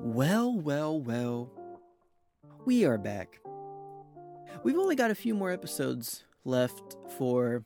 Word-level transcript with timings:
Well, 0.00 0.54
well, 0.54 1.00
well. 1.00 1.50
We 2.64 2.84
are 2.84 2.98
back. 2.98 3.40
We've 4.64 4.78
only 4.78 4.96
got 4.96 5.10
a 5.10 5.14
few 5.14 5.34
more 5.34 5.50
episodes 5.50 6.24
left 6.44 6.96
for 7.16 7.64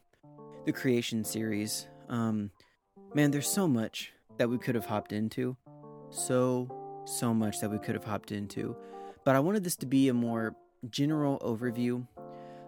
the 0.65 0.73
creation 0.73 1.25
series. 1.25 1.87
Um 2.09 2.51
man, 3.15 3.31
there's 3.31 3.49
so 3.49 3.67
much 3.67 4.13
that 4.39 4.49
we 4.49 4.59
could 4.59 4.75
have 4.75 4.87
hopped 4.87 5.13
into. 5.13 5.57
So 6.11 6.69
so 7.07 7.33
much 7.33 7.61
that 7.61 7.71
we 7.71 7.79
could 7.79 7.95
have 7.95 8.05
hopped 8.05 8.33
into. 8.33 8.77
But 9.25 9.37
I 9.37 9.41
wanted 9.41 9.65
this 9.65 9.77
to 9.77 9.87
be 9.87 10.09
a 10.09 10.15
more 10.15 10.55
general 10.91 11.39
overview, 11.41 12.07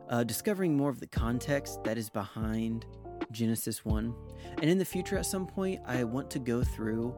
uh, 0.09 0.25
discovering 0.25 0.77
more 0.77 0.91
of 0.91 1.01
the 1.01 1.07
context 1.07 1.85
that 1.85 1.99
is 1.99 2.11
behind 2.11 2.87
Genesis 3.31 3.85
1. 3.85 4.15
And 4.61 4.71
in 4.71 4.79
the 4.79 4.85
future, 4.85 5.19
at 5.19 5.27
some 5.27 5.47
point, 5.47 5.81
I 5.87 6.05
want 6.05 6.31
to 6.31 6.39
go 6.39 6.63
through 6.65 7.15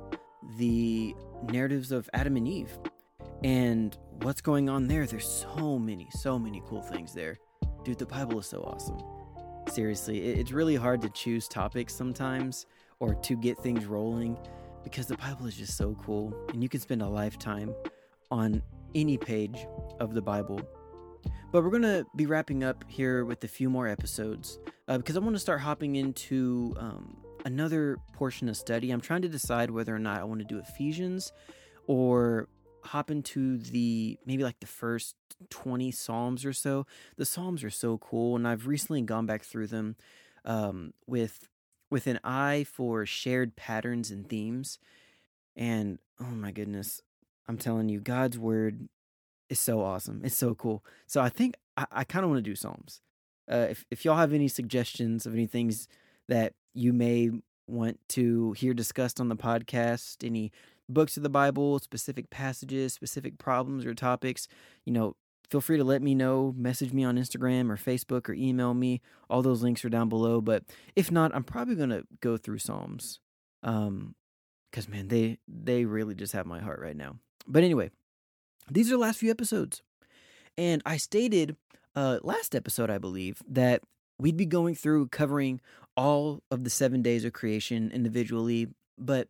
the 0.57 1.15
narratives 1.51 1.93
of 1.93 2.09
Adam 2.13 2.37
and 2.37 2.49
Eve 2.49 2.77
and 3.43 3.97
what's 4.23 4.41
going 4.41 4.69
on 4.69 4.87
there. 4.87 5.07
There's 5.07 5.29
so 5.29 5.79
many, 5.79 6.09
so 6.13 6.39
many 6.39 6.63
cool 6.67 6.83
things 6.83 7.15
there. 7.15 7.39
Dude, 7.85 7.99
the 7.99 8.07
Bible 8.07 8.39
is 8.39 8.47
so 8.47 8.63
awesome. 8.63 8.99
Seriously, 9.69 10.19
it's 10.21 10.53
really 10.53 10.77
hard 10.77 11.01
to 11.03 11.11
choose 11.11 11.49
topics 11.49 11.95
sometimes 11.95 12.67
or 12.99 13.15
to 13.15 13.37
get 13.37 13.59
things 13.59 13.87
rolling 13.87 14.39
because 14.85 15.07
the 15.07 15.17
Bible 15.17 15.47
is 15.47 15.57
just 15.57 15.77
so 15.77 15.95
cool 16.05 16.35
and 16.53 16.63
you 16.63 16.69
can 16.69 16.81
spend 16.81 17.03
a 17.03 17.09
lifetime 17.09 17.75
on 18.31 18.63
any 18.95 19.17
page 19.17 19.67
of 20.01 20.15
the 20.15 20.23
Bible. 20.23 20.61
But 21.53 21.65
we're 21.65 21.71
going 21.71 21.83
to 21.83 22.07
be 22.17 22.27
wrapping 22.27 22.63
up 22.63 22.85
here 22.89 23.25
with 23.25 23.43
a 23.45 23.49
few 23.49 23.69
more 23.69 23.89
episodes 23.89 24.59
uh, 24.89 24.99
because 24.99 25.17
I 25.17 25.21
want 25.21 25.35
to 25.35 25.41
start 25.41 25.61
hopping 25.61 25.97
into 25.97 26.75
um, 26.79 27.17
another 27.45 27.99
portion 28.13 28.49
of 28.49 28.57
study. 28.57 28.91
I'm 28.91 29.01
trying 29.01 29.23
to 29.23 29.29
decide 29.29 29.71
whether 29.71 29.95
or 29.95 29.99
not 29.99 30.21
I 30.21 30.25
want 30.25 30.41
to 30.41 30.47
do 30.47 30.59
Ephesians 30.59 31.33
or 31.87 32.49
hop 32.85 33.11
into 33.11 33.59
the 33.59 34.19
maybe 34.25 34.43
like 34.43 34.61
the 34.61 34.67
first 34.67 35.15
20 35.51 35.91
Psalms 35.91 36.45
or 36.45 36.53
so. 36.53 36.87
The 37.17 37.27
Psalms 37.27 37.65
are 37.65 37.71
so 37.71 37.99
cool, 37.99 38.37
and 38.37 38.47
I've 38.47 38.67
recently 38.67 39.03
gone 39.03 39.27
back 39.27 39.43
through 39.43 39.69
them 39.69 39.97
um, 40.45 40.93
with 41.07 41.49
with 41.91 42.07
an 42.07 42.21
eye 42.23 42.65
for 42.71 43.05
shared 43.05 43.57
patterns 43.57 44.11
and 44.11 44.29
themes. 44.29 44.79
And 45.57 45.99
oh 46.21 46.35
my 46.35 46.53
goodness, 46.53 47.03
I'm 47.49 47.59
telling 47.59 47.89
you, 47.89 48.01
God's 48.01 48.39
word 48.39 48.89
is 49.49 49.59
so 49.59 49.83
awesome. 49.83 50.23
It's 50.25 50.37
so 50.37 50.55
cool. 50.55 50.85
So 51.07 51.21
I 51.21 51.29
think 51.29 51.57
I, 51.77 51.87
I 51.91 52.05
kind 52.05 52.25
of 52.25 52.31
want 52.31 52.45
to 52.45 52.51
do 52.51 52.55
Psalms. 52.55 53.01
Uh, 53.51 53.67
if 53.71 53.85
if 53.91 54.05
y'all 54.05 54.17
have 54.17 54.33
any 54.33 54.49
suggestions 54.49 55.27
of 55.27 55.35
any 55.35 55.47
things 55.47 55.89
that 56.29 56.55
you 56.75 56.93
may 56.93 57.31
want 57.67 57.99
to 58.11 58.53
hear 58.53 58.75
discussed 58.75 59.21
on 59.21 59.29
the 59.29 59.37
podcast, 59.37 60.25
any 60.27 60.53
books 60.89 61.17
of 61.17 61.23
the 61.23 61.29
Bible, 61.29 61.79
specific 61.79 62.31
passages, 62.31 62.93
specific 62.93 63.39
problems 63.39 63.87
or 63.87 63.95
topics, 63.95 64.49
you 64.85 64.93
know, 64.93 65.15
feel 65.51 65.61
free 65.61 65.77
to 65.77 65.85
let 65.85 66.03
me 66.03 66.15
know. 66.15 66.55
Message 66.57 66.93
me 66.93 67.05
on 67.05 67.17
Instagram 67.17 67.71
or 67.71 67.77
Facebook 67.77 68.29
or 68.29 68.33
email 68.33 68.75
me. 68.75 69.01
All 69.29 69.43
those 69.43 69.63
links 69.63 69.85
are 69.85 69.89
down 69.89 70.09
below. 70.09 70.41
But 70.41 70.65
if 70.97 71.11
not, 71.11 71.35
I'm 71.35 71.45
probably 71.45 71.75
gonna 71.75 72.03
go 72.21 72.37
through 72.37 72.59
Psalms, 72.59 73.21
um, 73.63 74.15
because 74.71 74.89
man, 74.89 75.09
they 75.09 75.39
they 75.49 75.85
really 75.85 76.15
just 76.15 76.33
have 76.33 76.47
my 76.47 76.61
heart 76.61 76.81
right 76.81 76.97
now. 76.97 77.17
But 77.47 77.65
anyway, 77.65 77.91
these 78.71 78.89
are 78.89 78.93
the 78.93 78.99
last 78.99 79.19
few 79.19 79.31
episodes, 79.31 79.83
and 80.57 80.83
I 80.87 80.97
stated 80.97 81.57
uh 81.97 82.19
last 82.23 82.55
episode, 82.55 82.91
I 82.91 82.99
believe, 82.99 83.43
that 83.49 83.83
we'd 84.19 84.37
be 84.37 84.47
going 84.47 84.75
through 84.75 85.09
covering 85.09 85.61
all 86.01 86.43
of 86.51 86.65
the 86.65 86.71
seven 86.71 87.03
days 87.03 87.27
of 87.27 87.35
creation 87.35 87.91
individually, 87.93 88.69
but 88.97 89.29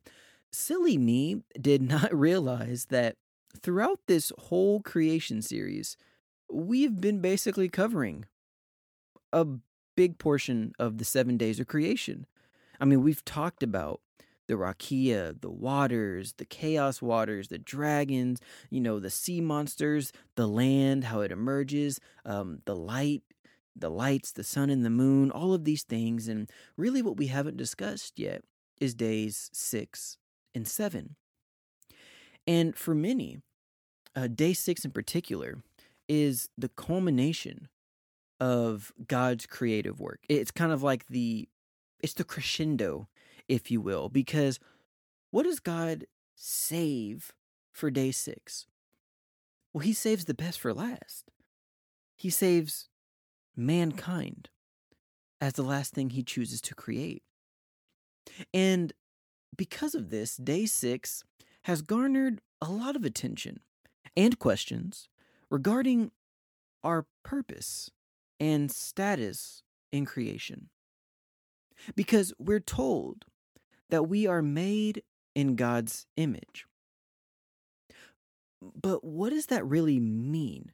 silly 0.52 0.96
me 0.96 1.42
did 1.60 1.82
not 1.96 2.14
realize 2.14 2.86
that 2.86 3.16
throughout 3.60 3.98
this 4.06 4.30
whole 4.38 4.80
creation 4.80 5.42
series, 5.42 5.96
we've 6.48 7.00
been 7.00 7.20
basically 7.20 7.68
covering 7.68 8.24
a 9.32 9.44
big 9.96 10.16
portion 10.18 10.72
of 10.78 10.98
the 10.98 11.04
seven 11.04 11.36
days 11.36 11.58
of 11.58 11.66
creation. 11.66 12.25
I 12.81 12.84
mean, 12.84 13.02
we've 13.02 13.25
talked 13.25 13.64
about 13.64 14.00
the 14.47 14.54
Rakia, 14.54 15.41
the 15.41 15.50
waters, 15.50 16.34
the 16.38 16.44
chaos 16.44 17.02
waters, 17.02 17.48
the 17.48 17.58
dragons, 17.58 18.41
you 18.70 18.81
know, 18.81 19.00
the 19.00 19.10
sea 19.10 19.41
monsters, 19.41 20.12
the 20.37 20.47
land, 20.47 21.04
how 21.04 21.20
it 21.20 21.32
emerges, 21.32 22.00
um, 22.25 22.60
the 22.64 22.76
light, 22.76 23.22
the 23.80 23.91
lights, 23.91 24.32
the 24.32 24.44
sun 24.44 24.70
and 24.70 24.84
the 24.84 24.91
moon, 24.91 25.30
all 25.30 25.52
of 25.52 25.64
these 25.64 25.82
things. 25.82 26.28
And 26.28 26.50
really, 26.76 27.02
what 27.02 27.16
we 27.16 27.26
haven't 27.26 27.56
discussed 27.56 28.18
yet 28.18 28.44
is 28.80 28.94
days 28.94 29.50
six 29.52 30.18
and 30.54 30.66
seven. 30.66 31.16
And 32.46 32.76
for 32.76 32.94
many, 32.94 33.38
uh, 34.16 34.28
day 34.28 34.52
six 34.52 34.84
in 34.84 34.90
particular 34.90 35.62
is 36.08 36.48
the 36.56 36.69
culmination 36.69 37.69
of 38.40 38.92
God's 39.06 39.46
creative 39.46 40.00
work. 40.00 40.20
It's 40.28 40.50
kind 40.50 40.72
of 40.72 40.82
like 40.82 41.06
the 41.08 41.48
it's 42.02 42.14
the 42.14 42.24
crescendo, 42.24 43.08
if 43.48 43.70
you 43.70 43.80
will, 43.80 44.08
because 44.08 44.58
what 45.30 45.44
does 45.44 45.60
God 45.60 46.06
save 46.34 47.32
for 47.72 47.90
day 47.90 48.10
6? 48.10 48.66
Well, 49.72 49.82
he 49.82 49.92
saves 49.92 50.24
the 50.24 50.34
best 50.34 50.58
for 50.58 50.74
last. 50.74 51.30
He 52.16 52.30
saves 52.30 52.88
mankind 53.56 54.49
as 55.41 55.55
the 55.55 55.62
last 55.62 55.93
thing 55.93 56.11
he 56.11 56.22
chooses 56.22 56.61
to 56.61 56.75
create. 56.75 57.22
And 58.53 58.93
because 59.56 59.94
of 59.94 60.11
this, 60.11 60.37
day 60.37 60.66
6 60.66 61.25
has 61.65 61.83
garnered 61.83 62.41
a 62.61 62.71
lot 62.71 62.97
of 62.97 63.05
attention 63.05 63.61
and 64.16 64.38
questions 64.38 65.09
regarding 65.50 66.11
our 66.83 67.06
purpose 67.22 67.91
and 68.38 68.71
status 68.71 69.62
in 69.93 70.05
creation. 70.05 70.69
Because 71.94 72.32
we're 72.38 72.61
told 72.61 73.25
that 73.88 74.05
we 74.05 74.27
are 74.27 74.43
made 74.43 75.03
in 75.34 75.56
God's 75.56 76.06
image. 76.17 76.67
But 78.61 79.03
what 79.03 79.31
does 79.31 79.47
that 79.47 79.67
really 79.67 79.99
mean? 79.99 80.72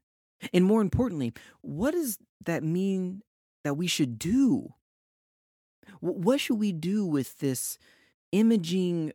And 0.53 0.65
more 0.65 0.81
importantly, 0.81 1.33
what 1.63 1.93
does 1.93 2.19
that 2.45 2.63
mean 2.63 3.23
that 3.65 3.75
we 3.75 3.87
should 3.87 4.19
do? 4.19 4.75
What 6.01 6.41
should 6.41 6.59
we 6.59 6.73
do 6.73 7.07
with 7.07 7.39
this 7.39 7.79
imaging 8.33 9.13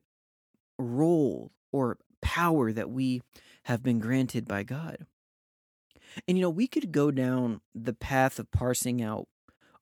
role 0.80 1.52
or 1.72 1.98
power 2.22 2.72
that 2.72 2.90
we 2.90 3.22
have 3.66 3.84
been 3.84 4.00
granted 4.00 4.48
by 4.48 4.64
God? 4.64 5.06
And 6.28 6.38
you 6.38 6.42
know, 6.42 6.50
we 6.50 6.68
could 6.68 6.92
go 6.92 7.12
down 7.12 7.62
the 7.74 7.94
path 7.94 8.40
of 8.40 8.52
parsing 8.52 9.02
out 9.02 9.28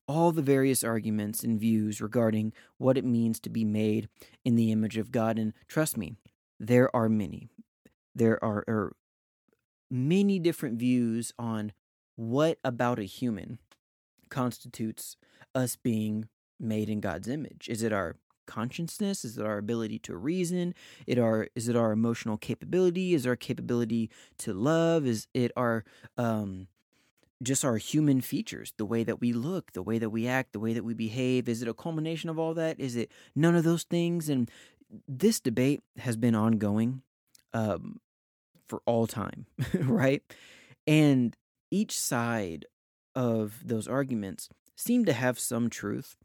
all 0.08 0.32
the 0.32 0.42
various 0.42 0.84
arguments 0.84 1.44
and 1.44 1.60
views 1.60 2.02
regarding 2.02 2.52
what 2.78 2.98
it 2.98 3.06
means 3.06 3.40
to 3.40 3.50
be 3.50 3.64
made 3.64 4.10
in 4.44 4.56
the 4.56 4.72
image 4.72 4.98
of 4.98 5.12
God. 5.12 5.38
And 5.38 5.54
trust 5.68 5.98
me, 5.98 6.16
there 6.60 6.94
are 6.96 7.10
many. 7.10 7.48
There 8.16 8.44
are, 8.44 8.64
are 8.68 8.96
many 9.90 10.40
different 10.40 10.78
views 10.80 11.34
on 11.38 11.72
what 12.16 12.60
about 12.64 13.00
a 13.00 13.04
human 13.04 13.60
constitutes 14.30 15.16
us 15.56 15.76
being 15.76 16.28
made 16.60 16.90
in 16.90 17.00
God's 17.00 17.28
image. 17.28 17.68
Is 17.70 17.82
it 17.82 17.94
our 17.94 18.18
consciousness? 18.46 19.24
Is 19.24 19.38
it 19.38 19.46
our 19.46 19.58
ability 19.58 20.00
to 20.00 20.16
reason? 20.16 20.74
It 21.08 21.18
our 21.20 21.48
is 21.56 21.68
it 21.68 21.76
our 21.76 21.92
emotional 21.92 22.38
capability? 22.38 23.14
Is 23.14 23.26
our 23.26 23.36
capability 23.36 24.10
to 24.40 24.54
love? 24.54 25.06
Is 25.06 25.28
it 25.34 25.52
our 25.56 25.86
um 26.18 26.68
just 27.42 27.64
our 27.64 27.78
human 27.78 28.20
features, 28.20 28.74
the 28.76 28.86
way 28.86 29.04
that 29.04 29.22
we 29.22 29.32
look, 29.32 29.72
the 29.72 29.82
way 29.82 29.98
that 29.98 30.10
we 30.10 30.28
act, 30.28 30.52
the 30.52 30.60
way 30.60 30.74
that 30.74 30.84
we 30.84 30.94
behave? 30.94 31.48
Is 31.48 31.62
it 31.62 31.70
a 31.70 31.74
culmination 31.74 32.30
of 32.30 32.38
all 32.38 32.54
that? 32.56 32.80
Is 32.80 32.98
it 32.98 33.12
none 33.34 33.56
of 33.56 33.64
those 33.64 33.84
things? 33.84 34.28
And 34.28 34.52
this 35.08 35.40
debate 35.40 35.82
has 36.00 36.18
been 36.18 36.36
ongoing 36.36 37.02
um, 37.54 38.02
for 38.70 38.82
all 38.86 39.08
time, 39.08 39.46
right? 39.74 40.24
And 40.88 41.36
each 41.72 42.00
side 42.00 42.66
of 43.16 43.60
those 43.66 43.88
arguments 43.88 44.50
seem 44.76 45.04
to 45.06 45.14
have 45.14 45.40
some 45.40 45.70
truth, 45.70 46.16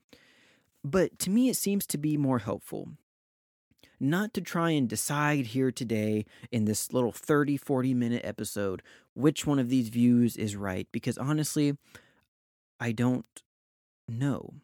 but 0.85 1.19
to 1.21 1.31
me, 1.31 1.49
it 1.49 1.57
seems 1.57 1.87
to 1.89 1.99
be 1.99 2.17
more 2.17 2.39
helpful 2.39 2.91
not 4.01 4.35
to 4.35 4.41
try 4.41 4.71
and 4.71 4.89
decide 4.89 5.47
here 5.47 5.71
today 5.71 6.27
in 6.51 6.65
this 6.65 6.93
little 6.93 7.13
30, 7.13 7.57
40 7.57 7.95
minute 7.95 8.23
episode 8.25 8.83
which 9.15 9.47
one 9.47 9.59
of 9.59 9.69
these 9.69 9.89
views 9.89 10.37
is 10.37 10.57
right, 10.57 10.89
because 10.93 11.17
honestly, 11.17 11.77
I 12.81 12.93
don't 12.93 13.43
know. 14.09 14.55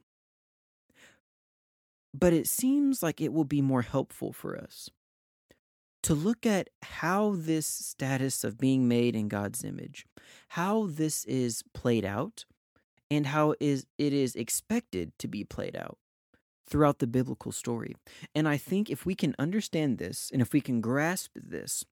But 2.13 2.33
it 2.33 2.49
seems 2.49 3.03
like 3.03 3.21
it 3.21 3.33
will 3.33 3.45
be 3.45 3.63
more 3.63 3.83
helpful 3.83 4.33
for 4.33 4.59
us 4.59 4.91
to 6.03 6.15
look 6.15 6.47
at 6.47 6.69
how 6.83 7.35
this 7.37 7.67
status 7.67 8.45
of 8.45 8.59
being 8.59 8.89
made 8.89 9.15
in 9.15 9.29
God's 9.29 9.65
image, 9.65 10.07
how 10.49 10.87
this 10.87 11.25
is 11.25 11.63
played 11.75 12.05
out, 12.05 12.45
and 13.11 13.27
how 13.27 13.55
is 13.61 13.87
it 13.99 14.13
is 14.13 14.35
expected 14.35 15.13
to 15.19 15.29
be 15.29 15.45
played 15.45 15.77
out 15.77 15.99
throughout 16.67 17.01
the 17.01 17.07
biblical 17.07 17.53
story. 17.53 17.95
And 18.35 18.49
I 18.49 18.57
think 18.57 18.89
if 18.89 19.05
we 19.05 19.15
can 19.15 19.35
understand 19.39 19.99
this 19.99 20.31
and 20.33 20.41
if 20.41 20.53
we 20.53 20.61
can 20.61 20.81
grasp 20.81 21.33
this, 21.35 21.85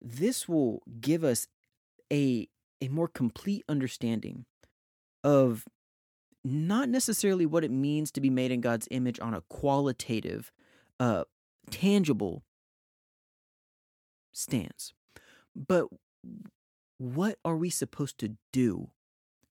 this 0.00 0.48
will 0.48 0.82
give 1.00 1.24
us 1.24 1.48
a 2.12 2.48
a 2.80 2.88
more 2.88 3.08
complete 3.08 3.64
understanding 3.68 4.44
of 5.24 5.64
not 6.44 6.88
necessarily 6.88 7.44
what 7.44 7.64
it 7.64 7.72
means 7.72 8.12
to 8.12 8.20
be 8.20 8.30
made 8.30 8.52
in 8.52 8.60
God's 8.60 8.86
image 8.92 9.18
on 9.18 9.34
a 9.34 9.42
qualitative, 9.48 10.52
uh, 11.00 11.24
tangible 11.70 12.44
stance, 14.32 14.92
but 15.54 15.88
what 16.98 17.38
are 17.44 17.56
we 17.56 17.70
supposed 17.70 18.18
to 18.18 18.36
do 18.52 18.90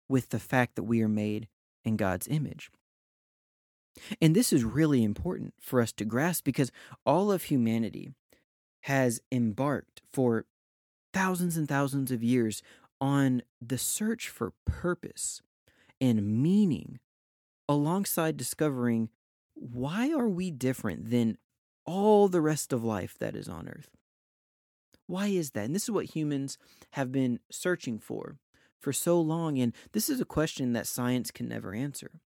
with 0.09 0.29
the 0.29 0.39
fact 0.39 0.75
that 0.75 0.83
we 0.83 1.01
are 1.01 1.09
made 1.09 1.47
in 1.83 1.97
God's 1.97 2.27
image? 2.27 2.69
And 4.21 4.35
this 4.35 4.53
is 4.53 4.63
really 4.63 5.03
important 5.03 5.53
for 5.59 5.81
us 5.81 5.91
to 5.94 6.06
grasp 6.06 6.44
because 6.44 6.71
all 7.06 7.31
of 7.31 7.44
humanity 7.44 8.12
has 8.81 9.21
embarked 9.31 10.01
for 10.13 10.45
thousands 11.13 11.57
and 11.57 11.68
thousands 11.68 12.12
of 12.12 12.24
years 12.24 12.62
on 13.01 13.41
the 13.62 13.77
search 13.77 14.29
for 14.29 14.53
purpose 14.65 15.41
and 16.00 16.41
meaning 16.41 17.00
alongside 17.68 18.38
discovering 18.38 19.09
why 19.56 20.12
are 20.12 20.29
we 20.29 20.51
different 20.51 21.09
than 21.09 21.38
all 21.85 22.27
the 22.27 22.41
rest 22.41 22.71
of 22.71 22.83
life 22.83 23.18
that 23.18 23.35
is 23.35 23.47
on 23.47 23.68
earth 23.68 23.97
why 25.07 25.27
is 25.27 25.51
that 25.51 25.65
and 25.65 25.75
this 25.75 25.83
is 25.83 25.92
what 25.92 26.15
humans 26.15 26.57
have 26.92 27.12
been 27.12 27.39
searching 27.50 28.00
for 28.00 28.38
for 28.80 28.94
so 28.94 29.19
long 29.19 29.57
and 29.57 29.74
this 29.94 30.09
is 30.09 30.21
a 30.21 30.25
question 30.25 30.74
that 30.74 30.88
science 30.88 31.31
can 31.31 31.48
never 31.48 31.74
answer 31.74 32.21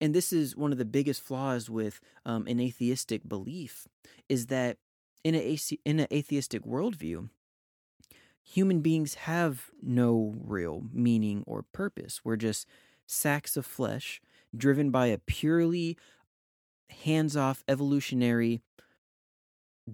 and 0.00 0.14
this 0.14 0.32
is 0.32 0.56
one 0.56 0.72
of 0.72 0.78
the 0.78 0.84
biggest 0.84 1.22
flaws 1.22 1.68
with 1.68 2.00
um, 2.24 2.46
an 2.46 2.60
atheistic 2.60 3.28
belief 3.28 3.86
is 4.28 4.46
that 4.46 4.78
in 5.24 5.34
in 5.34 6.00
an 6.00 6.06
atheistic 6.12 6.64
worldview 6.64 7.28
human 8.42 8.80
beings 8.80 9.14
have 9.14 9.70
no 9.82 10.34
real 10.42 10.84
meaning 10.92 11.44
or 11.46 11.64
purpose. 11.72 12.20
We're 12.24 12.36
just 12.36 12.66
sacks 13.06 13.56
of 13.56 13.66
flesh 13.66 14.20
driven 14.56 14.90
by 14.90 15.06
a 15.06 15.18
purely 15.18 15.96
hands 17.04 17.36
off 17.36 17.64
evolutionary 17.68 18.62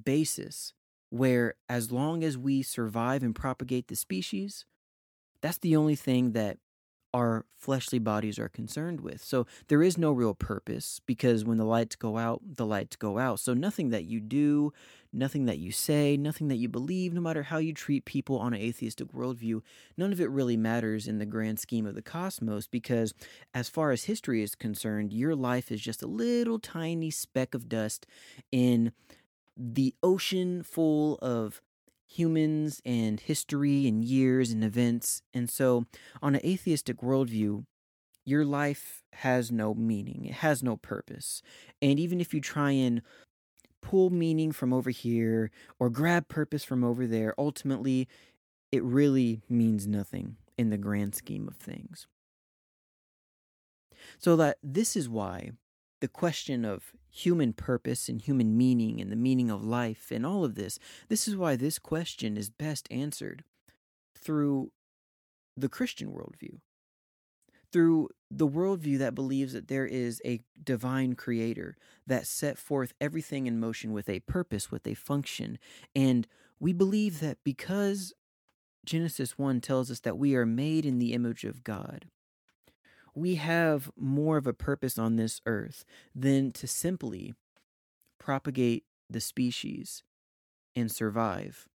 basis 0.04 0.72
where 1.10 1.54
as 1.68 1.92
long 1.92 2.24
as 2.24 2.36
we 2.36 2.62
survive 2.62 3.22
and 3.22 3.34
propagate 3.34 3.88
the 3.88 3.96
species, 3.96 4.64
that's 5.40 5.58
the 5.58 5.76
only 5.76 5.96
thing 5.96 6.32
that 6.32 6.58
our 7.16 7.46
fleshly 7.56 7.98
bodies 7.98 8.38
are 8.38 8.48
concerned 8.48 9.00
with. 9.00 9.24
So 9.24 9.46
there 9.68 9.82
is 9.82 9.96
no 9.96 10.12
real 10.12 10.34
purpose 10.34 11.00
because 11.06 11.46
when 11.46 11.56
the 11.56 11.64
lights 11.64 11.96
go 11.96 12.18
out, 12.18 12.42
the 12.44 12.66
lights 12.66 12.96
go 12.96 13.18
out. 13.18 13.40
So 13.40 13.54
nothing 13.54 13.88
that 13.88 14.04
you 14.04 14.20
do, 14.20 14.74
nothing 15.14 15.46
that 15.46 15.56
you 15.56 15.72
say, 15.72 16.18
nothing 16.18 16.48
that 16.48 16.56
you 16.56 16.68
believe, 16.68 17.14
no 17.14 17.22
matter 17.22 17.44
how 17.44 17.56
you 17.56 17.72
treat 17.72 18.04
people 18.04 18.38
on 18.38 18.52
an 18.52 18.60
atheistic 18.60 19.12
worldview, 19.12 19.62
none 19.96 20.12
of 20.12 20.20
it 20.20 20.28
really 20.28 20.58
matters 20.58 21.08
in 21.08 21.16
the 21.16 21.24
grand 21.24 21.58
scheme 21.58 21.86
of 21.86 21.94
the 21.94 22.02
cosmos 22.02 22.66
because 22.66 23.14
as 23.54 23.70
far 23.70 23.92
as 23.92 24.04
history 24.04 24.42
is 24.42 24.54
concerned, 24.54 25.10
your 25.10 25.34
life 25.34 25.72
is 25.72 25.80
just 25.80 26.02
a 26.02 26.06
little 26.06 26.58
tiny 26.58 27.10
speck 27.10 27.54
of 27.54 27.66
dust 27.66 28.06
in 28.52 28.92
the 29.56 29.94
ocean 30.02 30.62
full 30.62 31.16
of 31.22 31.60
humans 32.08 32.80
and 32.84 33.20
history 33.20 33.86
and 33.86 34.04
years 34.04 34.50
and 34.50 34.62
events. 34.62 35.22
And 35.34 35.50
so, 35.50 35.86
on 36.22 36.34
an 36.34 36.44
atheistic 36.44 36.98
worldview, 36.98 37.64
your 38.24 38.44
life 38.44 39.02
has 39.14 39.52
no 39.52 39.74
meaning, 39.74 40.26
it 40.26 40.34
has 40.34 40.62
no 40.62 40.76
purpose. 40.76 41.42
And 41.80 41.98
even 41.98 42.20
if 42.20 42.34
you 42.34 42.40
try 42.40 42.72
and 42.72 43.02
pull 43.82 44.10
meaning 44.10 44.50
from 44.50 44.72
over 44.72 44.90
here 44.90 45.50
or 45.78 45.90
grab 45.90 46.28
purpose 46.28 46.64
from 46.64 46.82
over 46.82 47.06
there, 47.06 47.34
ultimately, 47.38 48.08
it 48.72 48.82
really 48.82 49.42
means 49.48 49.86
nothing 49.86 50.36
in 50.58 50.70
the 50.70 50.78
grand 50.78 51.14
scheme 51.14 51.46
of 51.46 51.56
things. 51.56 52.06
So 54.18 54.36
that 54.36 54.58
this 54.62 54.96
is 54.96 55.08
why 55.08 55.52
the 56.00 56.08
question 56.08 56.64
of 56.64 56.92
human 57.16 57.52
purpose 57.54 58.08
and 58.08 58.20
human 58.20 58.56
meaning 58.56 59.00
and 59.00 59.10
the 59.10 59.16
meaning 59.16 59.50
of 59.50 59.64
life 59.64 60.10
and 60.10 60.26
all 60.26 60.44
of 60.44 60.54
this, 60.54 60.78
this 61.08 61.26
is 61.26 61.34
why 61.34 61.56
this 61.56 61.78
question 61.78 62.36
is 62.36 62.50
best 62.50 62.86
answered 62.90 63.42
through 64.14 64.70
the 65.56 65.68
Christian 65.68 66.12
worldview, 66.12 66.58
through 67.72 68.10
the 68.30 68.46
worldview 68.46 68.98
that 68.98 69.14
believes 69.14 69.54
that 69.54 69.68
there 69.68 69.86
is 69.86 70.20
a 70.26 70.40
divine 70.62 71.14
creator 71.14 71.76
that 72.06 72.26
set 72.26 72.58
forth 72.58 72.92
everything 73.00 73.46
in 73.46 73.58
motion 73.58 73.92
with 73.92 74.10
a 74.10 74.20
purpose, 74.20 74.70
with 74.70 74.86
a 74.86 74.94
function. 74.94 75.58
And 75.94 76.26
we 76.60 76.74
believe 76.74 77.20
that 77.20 77.38
because 77.44 78.12
Genesis 78.84 79.38
1 79.38 79.62
tells 79.62 79.90
us 79.90 80.00
that 80.00 80.18
we 80.18 80.34
are 80.34 80.46
made 80.46 80.84
in 80.84 80.98
the 80.98 81.14
image 81.14 81.44
of 81.44 81.64
God, 81.64 82.06
we 83.16 83.36
have 83.36 83.90
more 83.98 84.36
of 84.36 84.46
a 84.46 84.52
purpose 84.52 84.98
on 84.98 85.16
this 85.16 85.40
earth 85.46 85.84
than 86.14 86.52
to 86.52 86.66
simply 86.66 87.34
propagate 88.18 88.84
the 89.08 89.20
species 89.20 90.02
and 90.76 90.92
survive. 90.92 91.66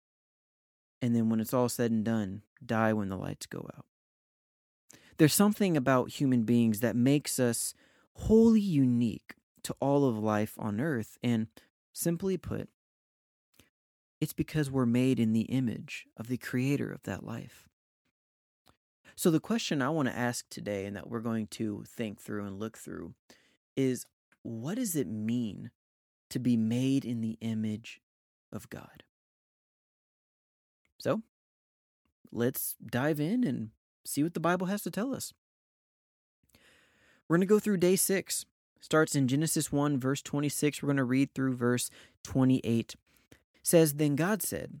And 1.02 1.16
then 1.16 1.28
when 1.28 1.40
it's 1.40 1.52
all 1.52 1.68
said 1.68 1.90
and 1.90 2.04
done, 2.04 2.42
die 2.64 2.92
when 2.92 3.08
the 3.08 3.16
lights 3.16 3.46
go 3.46 3.68
out. 3.76 3.86
There's 5.18 5.34
something 5.34 5.76
about 5.76 6.10
human 6.10 6.44
beings 6.44 6.78
that 6.78 6.94
makes 6.94 7.40
us 7.40 7.74
wholly 8.14 8.60
unique 8.60 9.34
to 9.64 9.74
all 9.80 10.08
of 10.08 10.16
life 10.16 10.54
on 10.58 10.80
earth. 10.80 11.18
And 11.24 11.48
simply 11.92 12.36
put, 12.36 12.68
it's 14.20 14.32
because 14.32 14.70
we're 14.70 14.86
made 14.86 15.18
in 15.18 15.32
the 15.32 15.42
image 15.42 16.06
of 16.16 16.28
the 16.28 16.38
creator 16.38 16.92
of 16.92 17.02
that 17.02 17.24
life. 17.24 17.68
So, 19.16 19.30
the 19.30 19.40
question 19.40 19.82
I 19.82 19.90
want 19.90 20.08
to 20.08 20.16
ask 20.16 20.48
today, 20.48 20.86
and 20.86 20.96
that 20.96 21.08
we're 21.08 21.20
going 21.20 21.46
to 21.48 21.84
think 21.86 22.20
through 22.20 22.44
and 22.44 22.58
look 22.58 22.78
through, 22.78 23.14
is 23.76 24.06
what 24.42 24.76
does 24.76 24.96
it 24.96 25.06
mean 25.06 25.70
to 26.30 26.38
be 26.38 26.56
made 26.56 27.04
in 27.04 27.20
the 27.20 27.38
image 27.40 28.00
of 28.52 28.68
God? 28.70 29.02
So, 30.98 31.22
let's 32.30 32.76
dive 32.84 33.20
in 33.20 33.44
and 33.44 33.70
see 34.04 34.22
what 34.22 34.34
the 34.34 34.40
Bible 34.40 34.66
has 34.66 34.82
to 34.82 34.90
tell 34.90 35.14
us. 35.14 35.32
We're 37.28 37.36
going 37.36 37.46
to 37.46 37.54
go 37.54 37.58
through 37.58 37.78
day 37.78 37.96
six. 37.96 38.44
Starts 38.80 39.14
in 39.14 39.28
Genesis 39.28 39.70
1, 39.70 40.00
verse 40.00 40.22
26. 40.22 40.82
We're 40.82 40.88
going 40.88 40.96
to 40.96 41.04
read 41.04 41.34
through 41.34 41.54
verse 41.56 41.88
28. 42.24 42.64
It 42.74 42.96
says, 43.62 43.94
Then 43.94 44.16
God 44.16 44.42
said, 44.42 44.80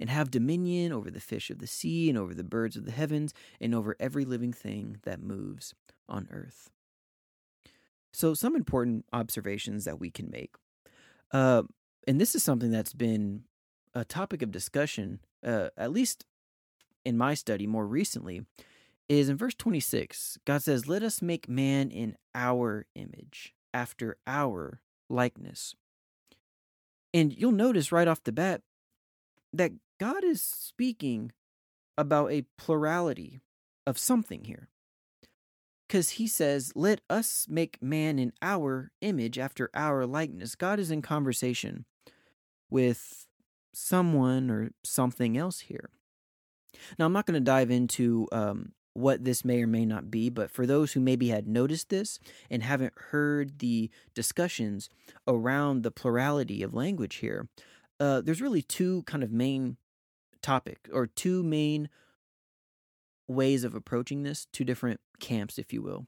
and 0.00 0.10
have 0.10 0.30
dominion 0.30 0.92
over 0.92 1.10
the 1.10 1.20
fish 1.20 1.50
of 1.50 1.58
the 1.58 1.66
sea, 1.66 2.08
and 2.08 2.18
over 2.18 2.34
the 2.34 2.42
birds 2.42 2.76
of 2.76 2.86
the 2.86 2.90
heavens, 2.90 3.32
and 3.60 3.74
over 3.74 3.94
every 4.00 4.24
living 4.24 4.52
thing 4.52 4.96
that 5.04 5.22
moves 5.22 5.74
on 6.08 6.26
earth. 6.32 6.70
So, 8.12 8.34
some 8.34 8.56
important 8.56 9.04
observations 9.12 9.84
that 9.84 10.00
we 10.00 10.10
can 10.10 10.30
make. 10.30 10.56
Uh, 11.30 11.62
and 12.08 12.20
this 12.20 12.34
is 12.34 12.42
something 12.42 12.70
that's 12.72 12.94
been 12.94 13.44
a 13.94 14.04
topic 14.04 14.42
of 14.42 14.50
discussion, 14.50 15.20
uh, 15.46 15.68
at 15.76 15.92
least 15.92 16.24
in 17.04 17.16
my 17.16 17.34
study 17.34 17.66
more 17.66 17.86
recently, 17.86 18.42
is 19.08 19.28
in 19.28 19.36
verse 19.36 19.54
26. 19.54 20.38
God 20.44 20.62
says, 20.62 20.88
Let 20.88 21.02
us 21.02 21.20
make 21.20 21.48
man 21.48 21.90
in 21.90 22.16
our 22.34 22.86
image, 22.94 23.54
after 23.74 24.16
our 24.26 24.80
likeness. 25.08 25.74
And 27.12 27.36
you'll 27.36 27.52
notice 27.52 27.92
right 27.92 28.08
off 28.08 28.24
the 28.24 28.32
bat 28.32 28.62
that 29.52 29.72
God 30.00 30.24
is 30.24 30.40
speaking 30.40 31.30
about 31.98 32.32
a 32.32 32.46
plurality 32.56 33.42
of 33.86 33.98
something 33.98 34.44
here. 34.44 34.70
Because 35.86 36.10
he 36.10 36.26
says, 36.26 36.72
Let 36.74 37.02
us 37.10 37.46
make 37.50 37.82
man 37.82 38.18
in 38.18 38.32
our 38.40 38.92
image 39.02 39.38
after 39.38 39.68
our 39.74 40.06
likeness. 40.06 40.54
God 40.54 40.78
is 40.78 40.90
in 40.90 41.02
conversation 41.02 41.84
with 42.70 43.26
someone 43.74 44.50
or 44.50 44.70
something 44.82 45.36
else 45.36 45.60
here. 45.60 45.90
Now, 46.98 47.04
I'm 47.04 47.12
not 47.12 47.26
going 47.26 47.34
to 47.34 47.40
dive 47.40 47.70
into 47.70 48.26
um, 48.32 48.72
what 48.94 49.24
this 49.24 49.44
may 49.44 49.62
or 49.62 49.66
may 49.66 49.84
not 49.84 50.10
be, 50.10 50.30
but 50.30 50.50
for 50.50 50.64
those 50.64 50.92
who 50.92 51.00
maybe 51.00 51.28
had 51.28 51.46
noticed 51.46 51.90
this 51.90 52.18
and 52.48 52.62
haven't 52.62 52.94
heard 53.10 53.58
the 53.58 53.90
discussions 54.14 54.88
around 55.28 55.82
the 55.82 55.90
plurality 55.90 56.62
of 56.62 56.72
language 56.72 57.16
here, 57.16 57.48
uh, 57.98 58.22
there's 58.22 58.40
really 58.40 58.62
two 58.62 59.02
kind 59.02 59.22
of 59.22 59.30
main 59.30 59.76
topic 60.42 60.88
or 60.92 61.06
two 61.06 61.42
main 61.42 61.88
ways 63.28 63.64
of 63.64 63.74
approaching 63.74 64.22
this, 64.22 64.46
two 64.52 64.64
different 64.64 65.00
camps, 65.20 65.58
if 65.58 65.72
you 65.72 65.82
will. 65.82 66.06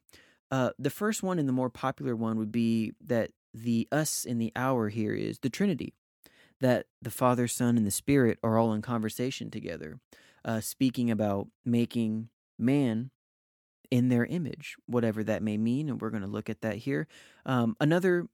Uh, 0.50 0.70
the 0.78 0.90
first 0.90 1.22
one 1.22 1.38
and 1.38 1.48
the 1.48 1.52
more 1.52 1.70
popular 1.70 2.14
one 2.14 2.38
would 2.38 2.52
be 2.52 2.92
that 3.00 3.30
the 3.54 3.88
us 3.92 4.24
in 4.24 4.38
the 4.38 4.52
our 4.56 4.88
here 4.88 5.14
is 5.14 5.38
the 5.38 5.50
Trinity, 5.50 5.94
that 6.60 6.86
the 7.00 7.10
Father, 7.10 7.46
Son, 7.48 7.76
and 7.76 7.86
the 7.86 7.90
Spirit 7.90 8.38
are 8.42 8.58
all 8.58 8.72
in 8.72 8.82
conversation 8.82 9.50
together, 9.50 9.98
uh, 10.44 10.60
speaking 10.60 11.10
about 11.10 11.48
making 11.64 12.28
man 12.58 13.10
in 13.90 14.08
their 14.08 14.24
image, 14.24 14.76
whatever 14.86 15.22
that 15.22 15.42
may 15.42 15.58
mean. 15.58 15.88
And 15.88 16.00
we're 16.00 16.10
going 16.10 16.22
to 16.22 16.28
look 16.28 16.48
at 16.50 16.62
that 16.62 16.76
here. 16.76 17.06
Um, 17.44 17.76
another 17.80 18.26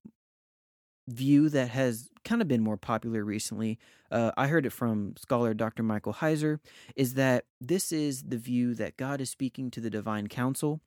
view 1.08 1.48
that 1.48 1.70
has 1.70 2.10
kind 2.24 2.42
of 2.42 2.48
been 2.48 2.62
more 2.62 2.76
popular 2.76 3.24
recently, 3.24 3.78
uh, 4.10 4.30
I 4.36 4.46
heard 4.46 4.66
it 4.66 4.70
from 4.70 5.14
scholar 5.16 5.54
Dr. 5.54 5.82
Michael 5.82 6.14
Heiser, 6.14 6.60
is 6.94 7.14
that 7.14 7.44
this 7.60 7.92
is 7.92 8.24
the 8.24 8.38
view 8.38 8.74
that 8.74 8.96
God 8.96 9.20
is 9.20 9.30
speaking 9.30 9.70
to 9.72 9.80
the 9.80 9.90
divine 9.90 10.28
council. 10.28 10.80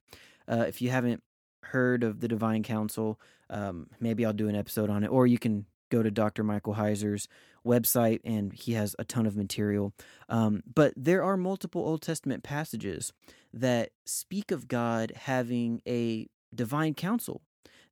Uh, 0.47 0.65
if 0.67 0.81
you 0.81 0.89
haven't 0.89 1.23
heard 1.63 2.03
of 2.03 2.19
the 2.19 2.27
divine 2.27 2.63
council, 2.63 3.19
um, 3.49 3.87
maybe 3.99 4.25
I'll 4.25 4.33
do 4.33 4.47
an 4.47 4.55
episode 4.55 4.89
on 4.89 5.03
it, 5.03 5.07
or 5.07 5.27
you 5.27 5.37
can 5.37 5.65
go 5.89 6.01
to 6.01 6.09
Dr. 6.09 6.43
Michael 6.43 6.75
Heiser's 6.75 7.27
website 7.65 8.21
and 8.23 8.53
he 8.53 8.73
has 8.73 8.95
a 8.97 9.03
ton 9.03 9.25
of 9.25 9.35
material. 9.35 9.93
Um, 10.29 10.63
but 10.73 10.93
there 10.95 11.21
are 11.23 11.37
multiple 11.37 11.81
Old 11.81 12.01
Testament 12.01 12.43
passages 12.43 13.13
that 13.53 13.91
speak 14.05 14.51
of 14.51 14.67
God 14.67 15.11
having 15.15 15.81
a 15.87 16.27
divine 16.55 16.93
council 16.93 17.41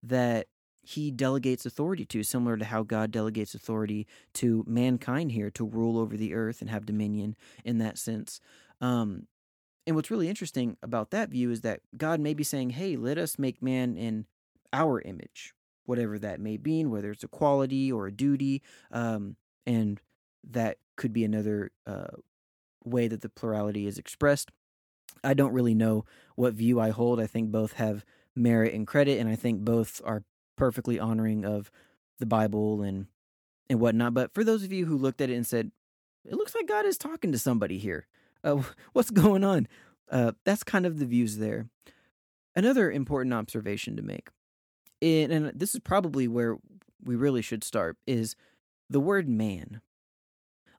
that 0.01 0.47
he 0.89 1.11
delegates 1.11 1.67
authority 1.67 2.03
to, 2.03 2.23
similar 2.23 2.57
to 2.57 2.65
how 2.65 2.81
God 2.81 3.11
delegates 3.11 3.53
authority 3.53 4.07
to 4.33 4.63
mankind 4.67 5.31
here 5.33 5.51
to 5.51 5.63
rule 5.63 5.99
over 5.99 6.17
the 6.17 6.33
earth 6.33 6.61
and 6.61 6.69
have 6.71 6.87
dominion 6.87 7.35
in 7.63 7.77
that 7.77 7.99
sense. 7.99 8.41
Um, 8.81 9.27
and 9.85 9.95
what's 9.95 10.09
really 10.09 10.29
interesting 10.29 10.77
about 10.81 11.11
that 11.11 11.29
view 11.29 11.51
is 11.51 11.61
that 11.61 11.81
God 11.95 12.19
may 12.19 12.33
be 12.33 12.43
saying, 12.43 12.71
hey, 12.71 12.95
let 12.95 13.19
us 13.19 13.37
make 13.37 13.61
man 13.61 13.97
in 13.97 14.25
our 14.73 14.99
image, 15.01 15.53
whatever 15.85 16.17
that 16.17 16.39
may 16.39 16.57
be, 16.57 16.83
whether 16.85 17.11
it's 17.11 17.23
a 17.23 17.27
quality 17.27 17.91
or 17.91 18.07
a 18.07 18.11
duty. 18.11 18.63
Um, 18.91 19.35
and 19.67 20.01
that 20.49 20.79
could 20.95 21.13
be 21.13 21.23
another 21.23 21.71
uh, 21.85 22.17
way 22.83 23.07
that 23.07 23.21
the 23.21 23.29
plurality 23.29 23.85
is 23.85 23.99
expressed. 23.99 24.49
I 25.23 25.35
don't 25.35 25.53
really 25.53 25.75
know 25.75 26.05
what 26.35 26.55
view 26.55 26.79
I 26.79 26.89
hold. 26.89 27.19
I 27.19 27.27
think 27.27 27.51
both 27.51 27.73
have 27.73 28.03
merit 28.35 28.73
and 28.73 28.87
credit, 28.87 29.19
and 29.19 29.29
I 29.29 29.35
think 29.35 29.61
both 29.61 30.01
are 30.03 30.23
perfectly 30.59 30.99
honoring 30.99 31.45
of 31.45 31.71
the 32.19 32.25
Bible 32.25 32.83
and 32.83 33.07
and 33.69 33.79
whatnot. 33.79 34.13
But 34.13 34.33
for 34.33 34.43
those 34.43 34.63
of 34.63 34.73
you 34.73 34.85
who 34.85 34.97
looked 34.97 35.21
at 35.21 35.29
it 35.29 35.35
and 35.35 35.47
said, 35.47 35.71
"It 36.25 36.35
looks 36.35 36.53
like 36.53 36.67
God 36.67 36.85
is 36.85 36.97
talking 36.97 37.31
to 37.31 37.39
somebody 37.39 37.79
here," 37.79 38.07
uh, 38.43 38.61
what's 38.93 39.09
going 39.09 39.43
on? 39.43 39.67
Uh, 40.11 40.33
that's 40.43 40.63
kind 40.63 40.85
of 40.85 40.99
the 40.99 41.05
views 41.05 41.37
there. 41.37 41.69
Another 42.55 42.91
important 42.91 43.33
observation 43.33 43.95
to 43.95 44.01
make, 44.01 44.29
in, 44.99 45.31
and 45.31 45.57
this 45.57 45.73
is 45.73 45.79
probably 45.79 46.27
where 46.27 46.57
we 47.03 47.15
really 47.15 47.41
should 47.41 47.63
start, 47.63 47.97
is 48.05 48.35
the 48.89 48.99
word 48.99 49.29
"man." 49.29 49.81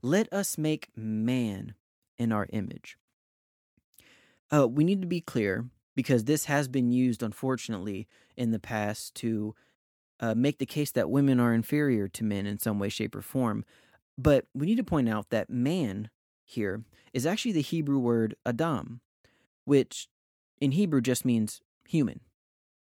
Let 0.02 0.32
us 0.32 0.56
make 0.56 0.88
man 0.96 1.74
in 2.18 2.32
our 2.32 2.46
image. 2.52 2.96
Uh, 4.50 4.66
we 4.66 4.82
need 4.82 5.02
to 5.02 5.06
be 5.06 5.20
clear 5.20 5.66
because 5.94 6.24
this 6.24 6.46
has 6.46 6.68
been 6.68 6.90
used, 6.90 7.22
unfortunately, 7.22 8.08
in 8.34 8.50
the 8.50 8.58
past 8.58 9.14
to 9.16 9.54
uh, 10.20 10.34
make 10.34 10.58
the 10.58 10.66
case 10.66 10.90
that 10.92 11.10
women 11.10 11.40
are 11.40 11.54
inferior 11.54 12.06
to 12.08 12.24
men 12.24 12.46
in 12.46 12.58
some 12.58 12.78
way, 12.78 12.88
shape, 12.88 13.14
or 13.14 13.22
form. 13.22 13.64
But 14.18 14.46
we 14.54 14.66
need 14.66 14.76
to 14.76 14.84
point 14.84 15.08
out 15.08 15.30
that 15.30 15.50
man 15.50 16.10
here 16.44 16.82
is 17.12 17.26
actually 17.26 17.52
the 17.52 17.62
Hebrew 17.62 17.98
word 17.98 18.34
Adam, 18.44 19.00
which 19.64 20.08
in 20.60 20.72
Hebrew 20.72 21.00
just 21.00 21.24
means 21.24 21.60
human 21.88 22.20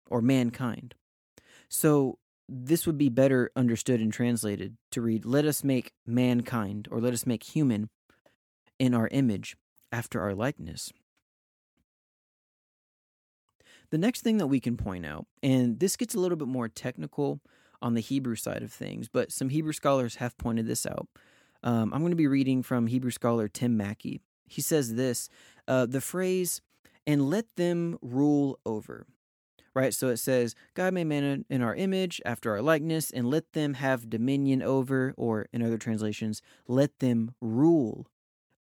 or 0.10 0.22
mankind. 0.22 0.96
So 1.70 2.18
this 2.50 2.86
would 2.86 2.98
be 2.98 3.10
better 3.10 3.52
understood 3.56 4.02
and 4.02 4.12
translated 4.12 4.78
to 4.92 5.02
read, 5.02 5.26
Let 5.26 5.46
us 5.46 5.64
make 5.64 5.94
mankind 6.06 6.88
or 6.92 7.00
let 7.00 7.14
us 7.14 7.26
make 7.26 7.44
human 7.44 7.90
in 8.80 8.94
our 8.94 9.08
image 9.10 9.56
after 9.92 10.22
our 10.22 10.34
likeness. 10.34 10.92
The 13.92 13.98
next 13.98 14.22
thing 14.22 14.38
that 14.38 14.48
we 14.48 14.60
can 14.60 14.78
point 14.78 15.06
out, 15.06 15.28
and 15.44 15.80
this 15.80 15.98
gets 15.98 16.16
a 16.16 16.20
little 16.20 16.38
bit 16.38 16.48
more 16.48 16.68
technical 16.68 17.42
on 17.82 17.94
the 17.94 18.02
Hebrew 18.02 18.36
side 18.36 18.64
of 18.64 18.72
things, 18.72 19.10
but 19.10 19.32
some 19.32 19.50
Hebrew 19.50 19.74
scholars 19.74 20.16
have 20.16 20.38
pointed 20.38 20.66
this 20.66 20.86
out. 20.86 21.08
Um, 21.64 21.94
I'm 21.94 22.00
going 22.00 22.12
to 22.12 22.16
be 22.16 22.28
reading 22.28 22.64
from 22.64 22.88
Hebrew 22.88 23.12
scholar 23.12 23.48
Tim 23.48 23.78
Mackie. 23.78 24.22
He 24.48 24.62
says 24.62 24.96
this 24.96 25.30
uh, 25.68 25.86
the 25.86 26.02
phrase, 26.02 26.62
and 27.06 27.30
let 27.30 27.56
them 27.56 27.98
rule 28.02 28.60
over. 28.66 29.06
Right? 29.74 29.94
So 29.94 30.10
it 30.10 30.18
says, 30.18 30.54
God 30.74 30.94
made 30.94 31.06
man 31.06 31.46
in 31.50 31.62
our 31.62 31.76
image, 31.76 32.22
after 32.26 32.52
our 32.52 32.62
likeness, 32.62 33.10
and 33.10 33.30
let 33.30 33.54
them 33.54 33.76
have 33.76 34.10
dominion 34.10 34.62
over, 34.62 35.14
or 35.16 35.48
in 35.54 35.64
other 35.64 35.78
translations, 35.78 36.42
let 36.68 37.00
them 37.00 37.36
rule 37.40 38.08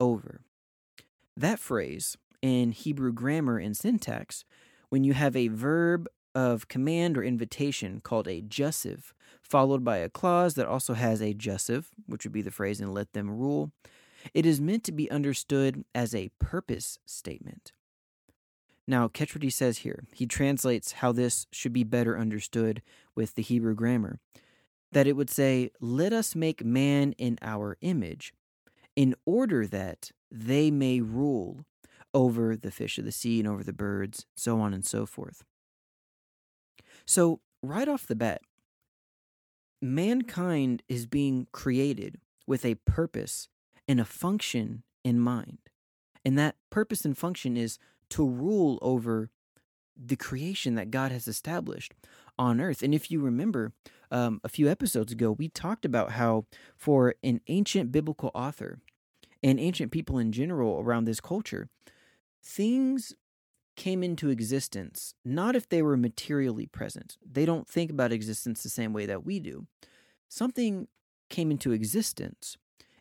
over. 0.01 0.41
That 1.37 1.59
phrase 1.59 2.17
in 2.41 2.73
Hebrew 2.73 3.13
grammar 3.13 3.59
and 3.59 3.77
syntax 3.77 4.45
when 4.95 5.03
you 5.03 5.13
have 5.13 5.35
a 5.35 5.49
verb 5.49 6.07
of 6.37 6.69
command 6.69 7.19
or 7.19 7.25
invitation 7.25 8.01
called 8.01 8.29
a 8.29 8.41
jussive, 8.41 9.13
followed 9.43 9.83
by 9.83 9.97
a 9.97 10.09
clause 10.09 10.55
that 10.55 10.69
also 10.69 10.95
has 10.95 11.21
a 11.21 11.35
jussive, 11.35 11.91
which 12.07 12.23
would 12.23 12.33
be 12.33 12.43
the 12.43 12.53
phrase 12.53 12.81
and 12.81 12.95
let 12.95 13.13
them 13.13 13.29
rule, 13.29 13.73
it 14.35 14.47
is 14.47 14.61
meant 14.61 14.85
to 14.85 14.93
be 14.93 15.11
understood 15.11 15.85
as 15.97 16.15
a 16.15 16.31
purpose 16.39 17.01
statement. 17.05 17.73
Now, 18.87 19.09
catch 19.09 19.35
what 19.35 19.43
he 19.43 19.51
says 19.51 19.79
here. 19.79 20.05
He 20.15 20.27
translates 20.27 20.93
how 20.93 21.11
this 21.11 21.49
should 21.51 21.73
be 21.73 21.83
better 21.83 22.17
understood 22.17 22.81
with 23.17 23.35
the 23.35 23.43
Hebrew 23.43 23.75
grammar. 23.75 24.21
That 24.93 25.09
it 25.09 25.17
would 25.17 25.29
say, 25.29 25.73
Let 25.81 26.13
us 26.13 26.37
make 26.37 26.65
man 26.65 27.15
in 27.19 27.37
our 27.43 27.79
image, 27.81 28.33
in 28.95 29.17
order 29.27 29.67
that 29.67 30.13
they 30.31 30.71
may 30.71 31.01
rule 31.01 31.65
over 32.15 32.57
the 32.57 32.71
fish 32.71 32.97
of 32.99 33.05
the 33.05 33.13
sea 33.13 33.41
and 33.41 33.49
over 33.49 33.63
the 33.63 33.73
birds, 33.73 34.25
so 34.35 34.61
on 34.61 34.73
and 34.73 34.87
so 34.87 35.05
forth. 35.05 35.45
So, 37.05 37.41
right 37.63 37.89
off 37.89 38.07
the 38.07 38.15
bat, 38.15 38.41
mankind 39.83 40.83
is 40.89 41.07
being 41.07 41.47
created 41.53 42.19
with 42.47 42.65
a 42.65 42.77
purpose 42.87 43.49
and 43.87 44.01
a 44.01 44.05
function 44.05 44.85
in 45.05 45.19
mind. 45.21 45.59
And 46.25 46.39
that 46.39 46.57
purpose 46.71 47.05
and 47.05 47.17
function 47.17 47.57
is 47.57 47.79
to 48.11 48.27
rule 48.27 48.79
over 48.81 49.31
the 49.97 50.17
creation 50.17 50.75
that 50.75 50.91
God 50.91 51.13
has 51.13 51.29
established 51.29 51.93
on 52.39 52.61
earth. 52.61 52.83
And 52.83 52.95
if 52.95 53.11
you 53.11 53.21
remember, 53.21 53.73
um, 54.11 54.41
a 54.43 54.49
few 54.49 54.69
episodes 54.69 55.13
ago, 55.13 55.33
we 55.33 55.49
talked 55.49 55.85
about 55.85 56.13
how 56.13 56.47
for 56.77 57.15
an 57.23 57.41
ancient 57.49 57.93
biblical 57.93 58.31
author 58.35 58.79
and 59.43 59.61
ancient 59.61 59.93
people 59.93 60.19
in 60.19 60.33
general 60.33 60.81
around 60.81 61.05
this 61.05 61.21
culture, 61.21 61.69
things 62.45 63.15
came 63.77 64.05
into 64.05 64.31
existence 64.31 65.15
not 65.25 65.57
if 65.57 65.69
they 65.69 65.83
were 65.83 65.97
materially 65.97 66.67
present. 66.67 67.17
They 67.29 67.45
don't 67.45 67.69
think 67.69 67.91
about 67.91 68.13
existence 68.13 68.63
the 68.63 68.69
same 68.69 68.93
way 68.93 69.07
that 69.07 69.25
we 69.25 69.41
do. 69.41 69.67
Something 70.29 70.89
came 71.29 71.51
into 71.51 71.73
existence 71.73 72.57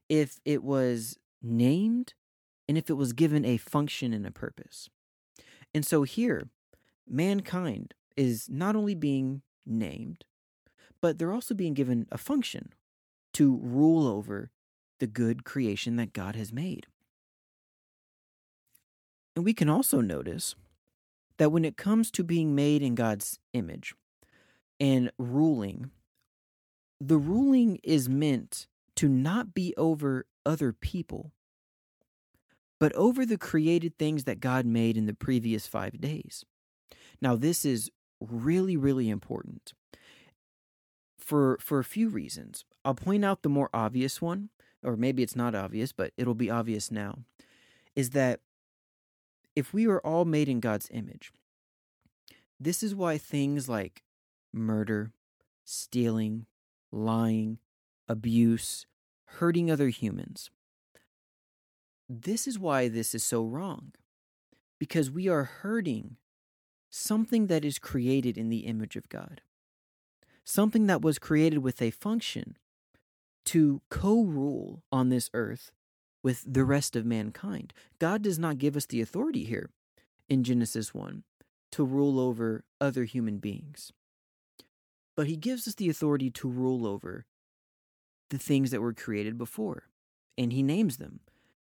if 0.10 0.40
it 0.46 0.64
was 0.64 1.18
named 1.42 2.14
and 2.68 2.78
if 2.78 2.90
it 2.90 2.94
was 2.94 3.14
given 3.14 3.46
a 3.46 3.58
function 3.58 4.14
and 4.14 4.26
a 4.26 4.32
purpose. 4.32 4.90
And 5.74 5.86
so 5.86 6.04
here, 6.04 6.50
mankind 7.08 7.94
is 8.16 8.48
not 8.50 8.76
only 8.76 8.96
being 8.96 9.42
named, 9.66 10.24
but 11.02 11.18
they're 11.18 11.34
also 11.34 11.54
being 11.54 11.74
given 11.74 12.08
a 12.12 12.18
function 12.18 12.70
to 13.34 13.60
rule 13.62 14.08
over 14.08 14.52
the 15.00 15.08
good 15.08 15.44
creation 15.44 15.96
that 15.98 16.14
God 16.14 16.36
has 16.36 16.54
made. 16.54 16.88
And 19.36 19.44
we 19.44 19.54
can 19.54 19.70
also 19.70 20.02
notice 20.02 20.56
that 21.38 21.52
when 21.52 21.66
it 21.66 21.78
comes 21.78 22.12
to 22.12 22.24
being 22.24 22.54
made 22.54 22.82
in 22.82 22.96
God's 22.96 23.40
image 23.54 23.96
and 24.80 25.12
ruling, 25.18 25.92
the 27.02 27.18
ruling 27.18 27.80
is 27.84 28.08
meant 28.08 28.68
to 28.96 29.08
not 29.08 29.54
be 29.54 29.74
over 29.76 30.26
other 30.46 30.72
people, 30.72 31.32
but 32.80 32.94
over 32.94 33.26
the 33.26 33.38
created 33.38 33.98
things 33.98 34.26
that 34.26 34.40
God 34.40 34.66
made 34.66 34.98
in 34.98 35.06
the 35.06 35.14
previous 35.14 35.68
five 35.68 36.00
days. 36.00 36.46
Now, 37.22 37.36
this 37.36 37.66
is 37.66 37.90
really, 38.20 38.78
really 38.78 39.10
important 39.10 39.74
for, 41.18 41.58
for 41.60 41.80
a 41.80 41.84
few 41.84 42.10
reasons. 42.10 42.66
I'll 42.86 42.94
point 42.94 43.26
out 43.26 43.42
the 43.42 43.50
more 43.50 43.70
obvious 43.74 44.22
one, 44.22 44.50
or 44.84 44.96
maybe 44.96 45.24
it's 45.24 45.36
not 45.36 45.56
obvious, 45.56 45.92
but 45.92 46.12
it'll 46.18 46.36
be 46.36 46.50
obvious 46.50 46.92
now, 46.92 47.20
is 47.96 48.12
that 48.12 48.42
if 49.56 49.74
we 49.74 49.88
are 49.88 50.00
all 50.00 50.26
made 50.26 50.50
in 50.50 50.60
God's 50.60 50.90
image, 50.92 51.32
this 52.60 52.84
is 52.84 52.96
why 52.96 53.18
things 53.18 53.68
like 53.70 54.04
murder, 54.54 55.12
stealing, 55.66 56.46
lying, 56.92 57.60
abuse, 58.08 58.86
hurting 59.26 59.70
other 59.72 59.90
humans, 59.90 60.50
this 62.08 62.48
is 62.48 62.60
why 62.60 62.88
this 62.88 63.16
is 63.16 63.24
so 63.24 63.44
wrong. 63.44 63.94
because 64.80 65.10
we 65.10 65.30
are 65.30 65.46
hurting 65.46 66.18
something 66.90 67.48
that 67.48 67.64
is 67.64 67.80
created 67.80 68.38
in 68.38 68.50
the 68.50 68.66
image 68.68 68.98
of 68.98 69.08
God, 69.08 69.42
something 70.44 70.88
that 70.88 71.02
was 71.02 71.18
created 71.20 71.60
with 71.60 71.82
a 71.82 71.90
function 71.90 72.58
to 73.46 73.82
co 73.90 74.24
rule 74.24 74.84
on 74.92 75.08
this 75.08 75.30
earth 75.34 75.72
with 76.24 76.44
the 76.48 76.64
rest 76.64 76.96
of 76.96 77.06
mankind. 77.06 77.74
God 78.00 78.24
does 78.24 78.40
not 78.40 78.58
give 78.58 78.76
us 78.76 78.86
the 78.86 79.02
authority 79.02 79.44
here 79.44 79.70
in 80.30 80.44
Genesis 80.44 80.94
1 80.94 81.24
to 81.74 81.84
rule 81.84 82.20
over 82.20 82.64
other 82.80 83.04
human 83.04 83.38
beings, 83.38 83.92
but 85.16 85.28
He 85.28 85.36
gives 85.36 85.68
us 85.68 85.76
the 85.76 85.90
authority 85.90 86.32
to 86.32 86.48
rule 86.48 86.88
over 86.88 87.26
the 88.30 88.38
things 88.40 88.72
that 88.72 88.82
were 88.82 88.94
created 88.94 89.38
before. 89.38 89.84
And 90.38 90.54
He 90.54 90.64
names 90.64 90.98
them 90.98 91.20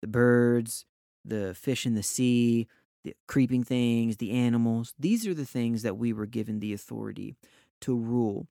the 0.00 0.08
birds, 0.08 0.84
the 1.24 1.54
fish 1.54 1.84
in 1.84 1.94
the 1.94 2.02
sea, 2.02 2.66
the 3.04 3.14
creeping 3.26 3.64
things, 3.64 4.16
the 4.16 4.32
animals. 4.32 4.94
These 4.98 5.26
are 5.26 5.34
the 5.34 5.44
things 5.44 5.82
that 5.82 5.98
we 5.98 6.12
were 6.12 6.26
given 6.26 6.60
the 6.60 6.72
authority 6.72 7.36
to 7.80 7.96
rule 7.96 8.46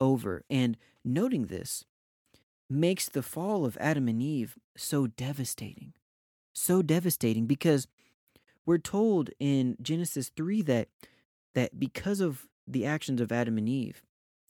over. 0.00 0.44
And 0.48 0.76
noting 1.04 1.46
this 1.46 1.84
makes 2.72 3.08
the 3.08 3.22
fall 3.22 3.64
of 3.64 3.76
Adam 3.80 4.08
and 4.08 4.22
Eve 4.22 4.56
so 4.76 5.06
devastating. 5.06 5.92
So 6.52 6.82
devastating 6.82 7.46
because 7.46 7.86
we're 8.66 8.78
told 8.78 9.30
in 9.38 9.76
Genesis 9.80 10.30
3 10.34 10.62
that 10.62 10.88
that 11.54 11.78
because 11.78 12.20
of 12.20 12.46
the 12.66 12.86
actions 12.86 13.20
of 13.20 13.32
Adam 13.32 13.58
and 13.58 13.68
Eve, 13.68 14.02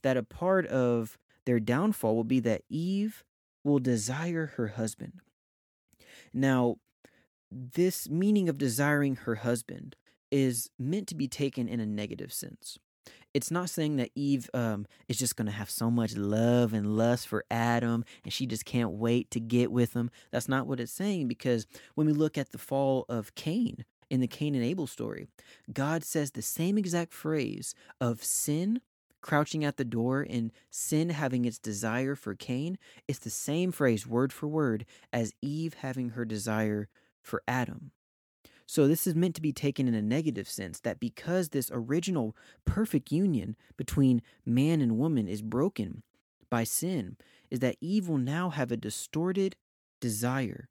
that 0.03 0.17
a 0.17 0.23
part 0.23 0.67
of 0.67 1.19
their 1.47 1.59
downfall 1.59 2.15
will 2.15 2.25
be 2.25 2.41
that 2.41 2.63
Eve 2.69 3.25
will 3.65 3.79
desire 3.79 4.53
her 4.57 4.69
husband. 4.69 5.15
Now, 6.33 6.77
this 7.51 8.09
meaning 8.09 8.49
of 8.49 8.59
desiring 8.59 9.17
her 9.17 9.37
husband 9.37 9.97
is 10.31 10.71
meant 10.79 11.09
to 11.09 11.15
be 11.15 11.29
taken 11.29 11.69
in 11.69 11.81
a 11.81 11.87
negative 11.87 12.33
sense. 12.33 12.79
It's 13.35 13.51
not 13.51 13.71
saying 13.71 13.97
that 13.97 14.11
Eve 14.15 14.51
um, 14.53 14.87
is 15.09 15.19
just 15.19 15.37
going 15.37 15.47
to 15.47 15.53
have 15.53 15.71
so 15.71 15.91
much 15.91 16.17
love 16.17 16.73
and 16.73 16.97
lust 16.97 17.27
for 17.29 17.45
Adam 17.51 18.05
and 18.25 18.33
she 18.33 18.47
just 18.47 18.65
can't 18.65 18.93
wait 18.93 19.31
to 19.31 19.41
get 19.41 19.73
with 19.73 19.95
him. 19.95 20.11
That's 20.31 20.49
not 20.49 20.67
what 20.67 20.81
it's 20.81 20.93
saying 20.93 21.29
because 21.29 21.67
when 21.95 22.07
we 22.07 22.13
look 22.13 22.37
at 22.37 22.53
the 22.53 22.59
fall 22.59 23.07
of 23.09 23.35
Cain 23.35 23.85
in 24.11 24.21
the 24.21 24.27
Cain 24.27 24.55
and 24.55 24.65
Abel 24.65 24.87
story, 24.87 25.29
God 25.73 26.05
says 26.05 26.33
the 26.33 26.43
same 26.43 26.77
exact 26.77 27.13
phrase 27.15 27.75
of 28.01 28.23
sin 28.23 28.81
crouching 29.23 29.65
at 29.65 29.77
the 29.77 29.85
door 29.85 30.27
and 30.29 30.53
sin 30.69 31.11
having 31.11 31.45
its 31.45 31.59
desire 31.59 32.15
for 32.15 32.35
Cain. 32.35 32.77
It's 33.09 33.21
the 33.21 33.31
same 33.31 33.73
phrase, 33.73 34.07
word 34.07 34.33
for 34.33 34.49
word, 34.49 34.85
as 35.13 35.33
Eve 35.41 35.75
having 35.75 36.11
her 36.11 36.25
desire 36.25 36.89
for 37.23 37.43
Adam. 37.49 37.93
So, 38.73 38.89
this 38.89 39.07
is 39.07 39.15
meant 39.15 39.35
to 39.35 39.43
be 39.43 39.53
taken 39.53 39.87
in 39.87 39.93
a 39.93 40.01
negative 40.01 40.49
sense 40.49 40.81
that 40.81 40.99
because 40.99 41.51
this 41.51 41.71
original 41.75 42.35
perfect 42.65 43.13
union 43.13 43.55
between 43.77 44.23
man 44.47 44.81
and 44.81 44.97
woman 44.97 45.29
is 45.29 45.43
broken 45.43 46.03
by 46.49 46.65
sin, 46.65 47.19
is 47.51 47.59
that 47.59 47.77
Eve 47.83 48.09
will 48.09 48.17
now 48.17 48.49
have 48.49 48.73
a 48.73 48.79
distorted 48.79 49.57
desire 50.01 50.71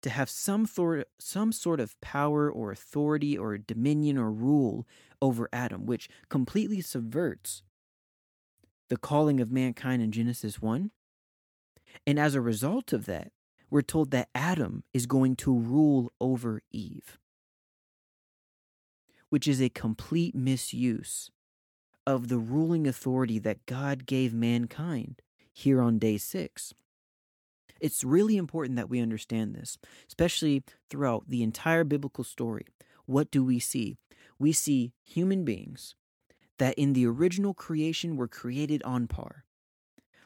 to 0.00 0.08
have 0.08 0.30
some, 0.30 0.64
thor- 0.64 1.04
some 1.18 1.52
sort 1.52 1.78
of 1.78 2.00
power 2.00 2.50
or 2.50 2.72
authority 2.72 3.36
or 3.36 3.58
dominion 3.58 4.16
or 4.16 4.32
rule 4.32 4.86
over 5.20 5.50
Adam, 5.52 5.84
which 5.84 6.08
completely 6.30 6.80
subverts 6.80 7.62
the 8.88 8.96
calling 8.96 9.40
of 9.40 9.52
mankind 9.52 10.00
in 10.00 10.10
Genesis 10.10 10.62
1. 10.62 10.90
And 12.06 12.18
as 12.18 12.34
a 12.34 12.40
result 12.40 12.94
of 12.94 13.04
that, 13.04 13.30
we're 13.72 13.80
told 13.80 14.10
that 14.10 14.28
Adam 14.34 14.84
is 14.92 15.06
going 15.06 15.34
to 15.34 15.58
rule 15.58 16.12
over 16.20 16.60
Eve, 16.72 17.18
which 19.30 19.48
is 19.48 19.62
a 19.62 19.70
complete 19.70 20.34
misuse 20.34 21.30
of 22.06 22.28
the 22.28 22.36
ruling 22.36 22.86
authority 22.86 23.38
that 23.38 23.64
God 23.64 24.04
gave 24.04 24.34
mankind 24.34 25.22
here 25.54 25.80
on 25.80 25.98
day 25.98 26.18
six. 26.18 26.74
It's 27.80 28.04
really 28.04 28.36
important 28.36 28.76
that 28.76 28.90
we 28.90 29.00
understand 29.00 29.54
this, 29.54 29.78
especially 30.06 30.62
throughout 30.90 31.24
the 31.26 31.42
entire 31.42 31.84
biblical 31.84 32.24
story. 32.24 32.66
What 33.06 33.30
do 33.30 33.42
we 33.42 33.58
see? 33.58 33.96
We 34.38 34.52
see 34.52 34.92
human 35.02 35.46
beings 35.46 35.94
that 36.58 36.74
in 36.74 36.92
the 36.92 37.06
original 37.06 37.54
creation 37.54 38.16
were 38.16 38.28
created 38.28 38.82
on 38.82 39.06
par. 39.06 39.46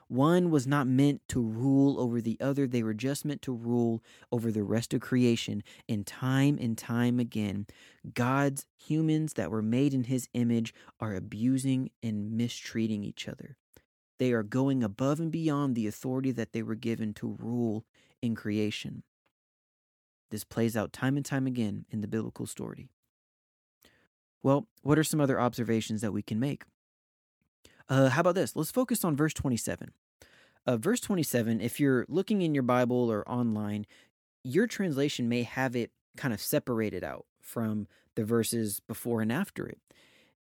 One 0.09 0.51
was 0.51 0.67
not 0.67 0.87
meant 0.87 1.23
to 1.29 1.41
rule 1.41 1.99
over 1.99 2.21
the 2.21 2.39
other, 2.41 2.67
they 2.67 2.83
were 2.83 2.95
just 2.95 3.25
meant 3.25 3.43
to 3.43 3.53
rule 3.53 4.05
over 4.31 4.53
the 4.53 4.63
rest 4.63 4.95
of 4.95 5.01
creation. 5.01 5.63
And 5.89 6.07
time 6.07 6.59
and 6.61 6.79
time 6.79 7.19
again, 7.19 7.67
God's 8.15 8.67
humans 8.79 9.33
that 9.33 9.51
were 9.51 9.63
made 9.63 9.93
in 9.93 10.05
his 10.05 10.29
image 10.33 10.73
are 11.01 11.15
abusing 11.15 11.91
and 12.03 12.33
mistreating 12.33 13.03
each 13.03 13.27
other. 13.27 13.57
They 14.19 14.33
are 14.33 14.45
going 14.45 14.83
above 14.83 15.21
and 15.21 15.31
beyond 15.31 15.75
the 15.75 15.87
authority 15.87 16.31
that 16.33 16.53
they 16.53 16.63
were 16.63 16.77
given 16.77 17.13
to 17.15 17.37
rule 17.39 17.85
in 18.23 18.35
creation. 18.35 19.03
This 20.31 20.45
plays 20.45 20.77
out 20.77 20.93
time 20.93 21.17
and 21.17 21.27
time 21.27 21.47
again 21.47 21.85
in 21.91 22.01
the 22.01 22.09
biblical 22.09 22.47
story. 22.47 22.89
Well, 24.43 24.69
what 24.83 24.99
are 24.99 25.05
some 25.05 25.21
other 25.21 25.41
observations 25.41 26.01
that 26.01 26.13
we 26.13 26.23
can 26.23 26.39
make? 26.39 26.65
Uh, 27.89 28.09
how 28.11 28.21
about 28.21 28.35
this? 28.35 28.57
Let's 28.57 28.71
focus 28.71 29.05
on 29.05 29.17
verse 29.17 29.35
27. 29.35 29.93
Uh, 30.67 30.77
verse 30.77 31.01
27, 31.01 31.61
if 31.61 31.79
you're 31.79 32.05
looking 32.09 32.43
in 32.43 32.55
your 32.55 32.65
Bible 32.65 33.11
or 33.11 33.29
online, 33.29 33.87
your 34.43 34.67
translation 34.67 35.29
may 35.29 35.45
have 35.45 35.77
it 35.77 35.93
kind 36.17 36.35
of 36.35 36.41
separated 36.41 37.05
out 37.05 37.27
from 37.41 37.87
the 38.17 38.25
verses 38.25 38.81
before 38.81 39.21
and 39.21 39.31
after 39.31 39.67
it. 39.67 39.79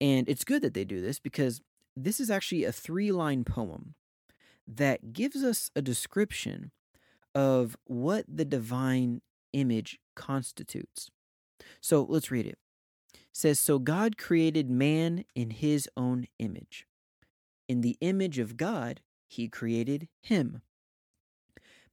And 0.00 0.28
it's 0.28 0.44
good 0.44 0.62
that 0.62 0.74
they 0.74 0.84
do 0.84 1.00
this 1.00 1.20
because 1.20 1.60
this 1.96 2.18
is 2.18 2.30
actually 2.30 2.64
a 2.64 2.72
three 2.72 3.12
line 3.12 3.44
poem 3.44 3.94
that 4.66 5.12
gives 5.12 5.42
us 5.44 5.70
a 5.76 5.82
description 5.82 6.72
of 7.34 7.76
what 7.84 8.24
the 8.28 8.44
divine 8.44 9.20
image 9.52 9.98
constitutes. 10.16 11.10
So 11.80 12.04
let's 12.08 12.30
read 12.30 12.46
it. 12.46 12.58
it 13.14 13.20
says, 13.32 13.60
So 13.60 13.78
God 13.78 14.18
created 14.18 14.68
man 14.68 15.24
in 15.34 15.50
his 15.50 15.88
own 15.96 16.26
image. 16.38 16.87
In 17.68 17.82
the 17.82 17.98
image 18.00 18.38
of 18.38 18.56
God, 18.56 19.00
he 19.28 19.48
created 19.48 20.08
him. 20.22 20.62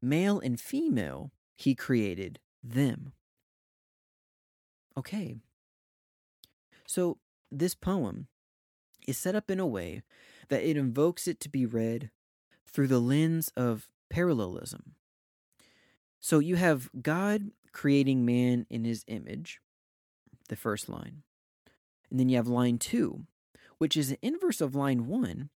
Male 0.02 0.40
and 0.40 0.60
female, 0.60 1.32
he 1.56 1.76
created 1.76 2.40
them. 2.64 3.12
Okay. 4.98 5.36
So 6.88 7.18
this 7.52 7.76
poem 7.76 8.28
is 9.08 9.18
set 9.18 9.36
up 9.36 9.52
in 9.52 9.60
a 9.60 9.68
way 9.68 10.02
that 10.50 10.64
it 10.64 10.78
invokes 10.78 11.28
it 11.28 11.40
to 11.42 11.50
be 11.50 11.66
read 11.66 12.10
through 12.66 12.88
the 12.88 13.00
lens 13.00 13.52
of 13.58 13.90
parallelism. 14.10 14.96
So 16.20 16.40
you 16.40 16.56
have 16.56 16.90
God 17.02 17.52
creating 17.72 18.26
man 18.26 18.66
in 18.70 18.86
his 18.86 19.04
image, 19.08 19.60
the 20.50 20.56
first 20.56 20.88
line. 20.88 21.24
And 22.10 22.20
then 22.20 22.30
you 22.30 22.38
have 22.38 22.48
line 22.48 22.78
two, 22.78 23.26
which 23.78 23.98
is 23.98 24.12
an 24.12 24.18
inverse 24.22 24.62
of 24.62 24.76
line 24.76 25.08
one, 25.08 25.50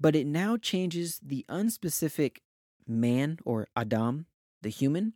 but 0.00 0.16
it 0.16 0.26
now 0.26 0.56
changes 0.56 1.20
the 1.22 1.44
unspecific 1.48 2.38
man 2.86 3.38
or 3.44 3.68
Adam, 3.76 4.26
the 4.62 4.68
human, 4.68 5.14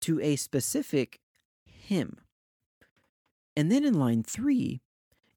to 0.00 0.20
a 0.20 0.36
specific 0.36 1.20
him. 1.64 2.18
And 3.56 3.72
then 3.72 3.84
in 3.84 3.94
line 3.94 4.22
three, 4.22 4.80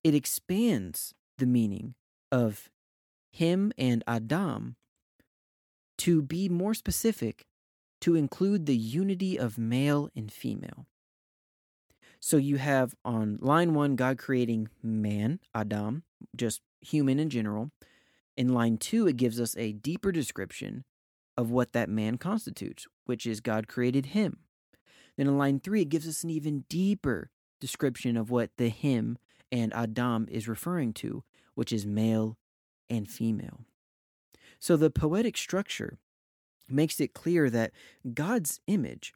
it 0.04 0.14
expands 0.14 1.14
the 1.38 1.46
meaning 1.46 1.96
of 2.32 2.70
him 3.32 3.72
and 3.78 4.04
Adam 4.08 4.76
to 6.00 6.22
be 6.22 6.50
more 6.50 6.74
specific, 6.74 7.46
to 8.02 8.16
include 8.16 8.66
the 8.66 8.76
unity 8.76 9.38
of 9.38 9.58
male 9.58 10.10
and 10.16 10.32
female. 10.32 10.88
So 12.20 12.38
you 12.38 12.58
have 12.58 12.96
on 13.04 13.38
line 13.42 13.74
one, 13.74 13.96
God 13.96 14.18
creating 14.18 14.70
man, 14.84 15.40
Adam, 15.54 16.04
just 16.36 16.62
human 16.82 17.20
in 17.20 17.30
general. 17.30 17.72
In 18.38 18.54
line 18.54 18.78
two, 18.78 19.08
it 19.08 19.18
gives 19.18 19.40
us 19.40 19.56
a 19.58 19.74
deeper 19.74 20.12
description 20.12 20.84
of 21.38 21.52
what 21.52 21.74
that 21.74 21.90
man 21.90 22.18
constitutes, 22.18 22.88
which 23.06 23.26
is 23.26 23.40
God 23.40 23.68
created 23.68 24.08
him. 24.08 24.40
Then 25.18 25.28
in 25.28 25.38
line 25.38 25.60
three, 25.60 25.82
it 25.82 25.90
gives 25.90 26.08
us 26.08 26.24
an 26.24 26.30
even 26.30 26.66
deeper 26.70 27.30
description 27.60 28.18
of 28.18 28.30
what 28.30 28.52
the 28.58 28.70
him 28.70 29.18
and 29.52 29.74
Adam 29.74 30.28
is 30.30 30.48
referring 30.48 30.94
to, 30.94 31.24
which 31.56 31.72
is 31.74 31.86
male 31.86 32.38
and 32.90 33.10
female. 33.10 33.62
So 34.60 34.78
the 34.78 34.90
poetic 34.90 35.38
structure 35.38 35.98
makes 36.70 37.00
it 37.00 37.14
clear 37.14 37.50
that 37.50 37.72
God's 38.14 38.60
image 38.68 39.14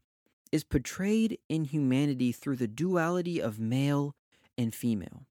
is 0.52 0.64
portrayed 0.64 1.40
in 1.50 1.66
humanity 1.66 2.32
through 2.32 2.58
the 2.58 2.68
duality 2.68 3.42
of 3.42 3.60
male 3.60 4.16
and 4.58 4.74
female. 4.74 5.26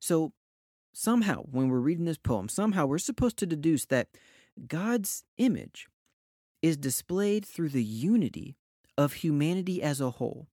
So 0.00 0.32
somehow, 0.92 1.42
when 1.50 1.68
we're 1.68 1.78
reading 1.78 2.04
this 2.04 2.18
poem, 2.18 2.48
somehow 2.48 2.86
we're 2.86 2.98
supposed 2.98 3.36
to 3.38 3.46
deduce 3.46 3.84
that 3.86 4.08
God's 4.66 5.24
image 5.38 5.88
is 6.60 6.76
displayed 6.76 7.44
through 7.44 7.70
the 7.70 7.84
unity 7.84 8.56
of 8.96 9.14
humanity 9.14 9.82
as 9.82 10.00
a 10.00 10.10
whole. 10.10 10.46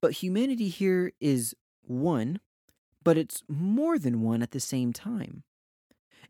But 0.00 0.12
humanity 0.12 0.68
here 0.68 1.12
is 1.20 1.54
one, 1.82 2.40
but 3.02 3.16
it's 3.16 3.42
more 3.48 3.98
than 3.98 4.22
one 4.22 4.42
at 4.42 4.50
the 4.50 4.60
same 4.60 4.92
time. 4.92 5.42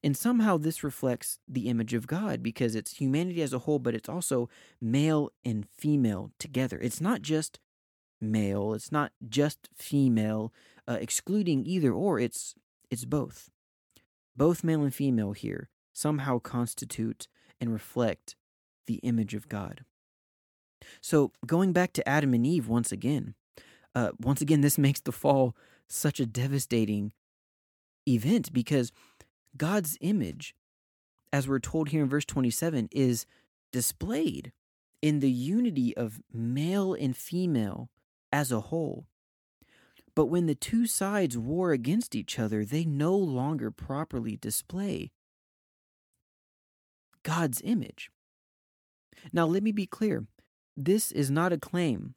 And 0.04 0.16
somehow 0.16 0.56
this 0.56 0.82
reflects 0.82 1.38
the 1.46 1.68
image 1.68 1.94
of 1.94 2.06
God 2.06 2.42
because 2.42 2.74
it's 2.74 2.96
humanity 2.96 3.40
as 3.40 3.52
a 3.52 3.60
whole, 3.60 3.78
but 3.78 3.94
it's 3.94 4.08
also 4.08 4.48
male 4.80 5.30
and 5.44 5.66
female 5.68 6.32
together. 6.38 6.78
It's 6.80 7.00
not 7.00 7.22
just 7.22 7.60
male, 8.20 8.74
it's 8.74 8.90
not 8.90 9.12
just 9.28 9.68
female, 9.76 10.52
uh, 10.88 10.98
excluding 11.00 11.66
either 11.66 11.92
or, 11.92 12.18
it's, 12.18 12.54
it's 12.92 13.06
both. 13.06 13.50
Both 14.36 14.62
male 14.62 14.82
and 14.82 14.94
female 14.94 15.32
here 15.32 15.70
somehow 15.94 16.38
constitute 16.38 17.26
and 17.58 17.72
reflect 17.72 18.36
the 18.86 18.96
image 18.96 19.34
of 19.34 19.48
God. 19.48 19.84
So, 21.00 21.32
going 21.46 21.72
back 21.72 21.92
to 21.94 22.08
Adam 22.08 22.34
and 22.34 22.46
Eve 22.46 22.68
once 22.68 22.92
again, 22.92 23.34
uh, 23.94 24.10
once 24.20 24.42
again, 24.42 24.60
this 24.60 24.76
makes 24.86 25.00
the 25.00 25.12
fall 25.12 25.56
such 25.88 26.20
a 26.20 26.26
devastating 26.26 27.12
event 28.06 28.52
because 28.52 28.92
God's 29.56 29.96
image, 30.00 30.54
as 31.32 31.48
we're 31.48 31.60
told 31.60 31.88
here 31.88 32.02
in 32.02 32.08
verse 32.08 32.24
27, 32.26 32.88
is 32.92 33.26
displayed 33.72 34.52
in 35.00 35.20
the 35.20 35.30
unity 35.30 35.96
of 35.96 36.20
male 36.32 36.92
and 36.92 37.16
female 37.16 37.90
as 38.30 38.52
a 38.52 38.60
whole. 38.60 39.06
But 40.14 40.26
when 40.26 40.46
the 40.46 40.54
two 40.54 40.86
sides 40.86 41.38
war 41.38 41.72
against 41.72 42.14
each 42.14 42.38
other, 42.38 42.64
they 42.64 42.84
no 42.84 43.16
longer 43.16 43.70
properly 43.70 44.36
display 44.36 45.10
God's 47.22 47.62
image. 47.64 48.10
Now, 49.32 49.46
let 49.46 49.62
me 49.62 49.72
be 49.72 49.86
clear 49.86 50.26
this 50.76 51.12
is 51.12 51.30
not 51.30 51.52
a 51.52 51.58
claim 51.58 52.14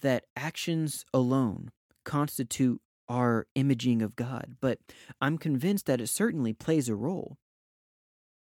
that 0.00 0.24
actions 0.36 1.04
alone 1.12 1.70
constitute 2.04 2.80
our 3.08 3.46
imaging 3.54 4.02
of 4.02 4.16
God, 4.16 4.56
but 4.60 4.78
I'm 5.20 5.38
convinced 5.38 5.86
that 5.86 6.00
it 6.00 6.08
certainly 6.08 6.52
plays 6.52 6.88
a 6.88 6.94
role. 6.94 7.36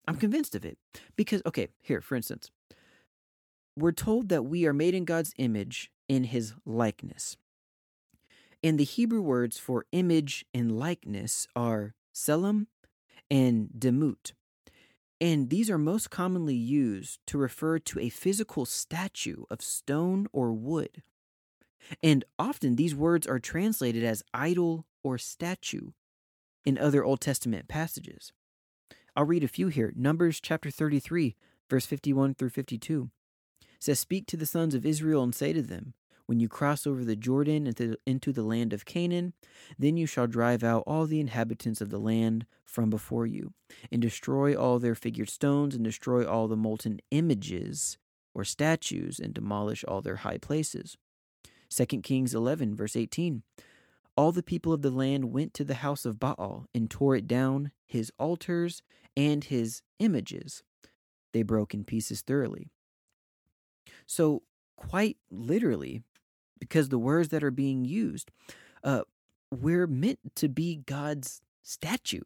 I'm 0.07 0.15
convinced 0.17 0.55
of 0.55 0.65
it. 0.65 0.77
Because, 1.15 1.41
okay, 1.45 1.69
here, 1.81 2.01
for 2.01 2.15
instance, 2.15 2.51
we're 3.77 3.91
told 3.91 4.29
that 4.29 4.43
we 4.43 4.65
are 4.65 4.73
made 4.73 4.93
in 4.93 5.05
God's 5.05 5.33
image 5.37 5.91
in 6.07 6.25
his 6.25 6.53
likeness. 6.65 7.37
And 8.63 8.79
the 8.79 8.83
Hebrew 8.83 9.21
words 9.21 9.57
for 9.57 9.85
image 9.91 10.45
and 10.53 10.77
likeness 10.77 11.47
are 11.55 11.95
selim 12.13 12.67
and 13.29 13.69
demut. 13.77 14.33
And 15.19 15.49
these 15.49 15.69
are 15.69 15.77
most 15.77 16.09
commonly 16.09 16.55
used 16.55 17.19
to 17.27 17.37
refer 17.37 17.79
to 17.79 17.99
a 17.99 18.09
physical 18.09 18.65
statue 18.65 19.43
of 19.49 19.61
stone 19.61 20.27
or 20.31 20.51
wood. 20.51 21.03
And 22.03 22.25
often 22.37 22.75
these 22.75 22.95
words 22.95 23.27
are 23.27 23.39
translated 23.39 24.03
as 24.03 24.23
idol 24.33 24.85
or 25.03 25.17
statue 25.17 25.91
in 26.65 26.77
other 26.77 27.03
Old 27.03 27.21
Testament 27.21 27.67
passages. 27.67 28.31
I'll 29.15 29.25
read 29.25 29.43
a 29.43 29.47
few 29.47 29.67
here. 29.67 29.91
Numbers 29.95 30.39
chapter 30.39 30.71
33, 30.71 31.35
verse 31.69 31.85
51 31.85 32.35
through 32.35 32.49
52 32.49 33.09
says, 33.79 33.99
Speak 33.99 34.27
to 34.27 34.37
the 34.37 34.45
sons 34.45 34.75
of 34.75 34.85
Israel 34.85 35.23
and 35.23 35.35
say 35.35 35.53
to 35.53 35.61
them, 35.61 35.93
When 36.31 36.39
you 36.39 36.47
cross 36.47 36.87
over 36.87 37.03
the 37.03 37.17
Jordan 37.17 37.67
into, 37.67 38.31
the 38.31 38.41
land 38.41 38.71
of 38.71 38.85
Canaan, 38.85 39.33
then 39.77 39.97
you 39.97 40.05
shall 40.05 40.27
drive 40.27 40.63
out 40.63 40.85
all 40.87 41.05
the 41.05 41.19
inhabitants 41.19 41.81
of 41.81 41.89
the 41.89 41.99
land 41.99 42.45
from 42.63 42.89
before 42.89 43.27
you, 43.27 43.51
and 43.91 44.01
destroy 44.01 44.55
all 44.55 44.79
their 44.79 44.95
figured 44.95 45.29
stones, 45.29 45.75
and 45.75 45.83
destroy 45.83 46.25
all 46.25 46.47
the 46.47 46.55
molten 46.55 47.01
images 47.11 47.97
or 48.33 48.45
statues, 48.45 49.19
and 49.19 49.33
demolish 49.33 49.83
all 49.83 49.99
their 50.01 50.15
high 50.15 50.37
places. 50.37 50.95
2 51.69 51.85
Kings 52.01 52.33
11, 52.33 52.77
verse 52.77 52.95
18. 52.95 53.43
All 54.15 54.31
the 54.31 54.41
people 54.41 54.71
of 54.71 54.83
the 54.83 54.89
land 54.89 55.33
went 55.33 55.53
to 55.55 55.65
the 55.65 55.73
house 55.83 56.05
of 56.05 56.17
Baal 56.17 56.65
and 56.73 56.89
tore 56.89 57.17
it 57.17 57.27
down, 57.27 57.73
his 57.85 58.09
altars 58.17 58.83
and 59.17 59.43
his 59.43 59.81
images. 59.99 60.63
They 61.33 61.43
broke 61.43 61.73
in 61.73 61.83
pieces 61.83 62.21
thoroughly. 62.21 62.69
So, 64.05 64.43
quite 64.77 65.17
literally, 65.29 66.05
because 66.61 66.87
the 66.89 66.99
words 66.99 67.29
that 67.29 67.43
are 67.43 67.51
being 67.51 67.83
used, 67.83 68.31
uh, 68.83 69.01
we're 69.49 69.87
meant 69.87 70.19
to 70.35 70.47
be 70.47 70.77
God's 70.85 71.41
statue, 71.63 72.21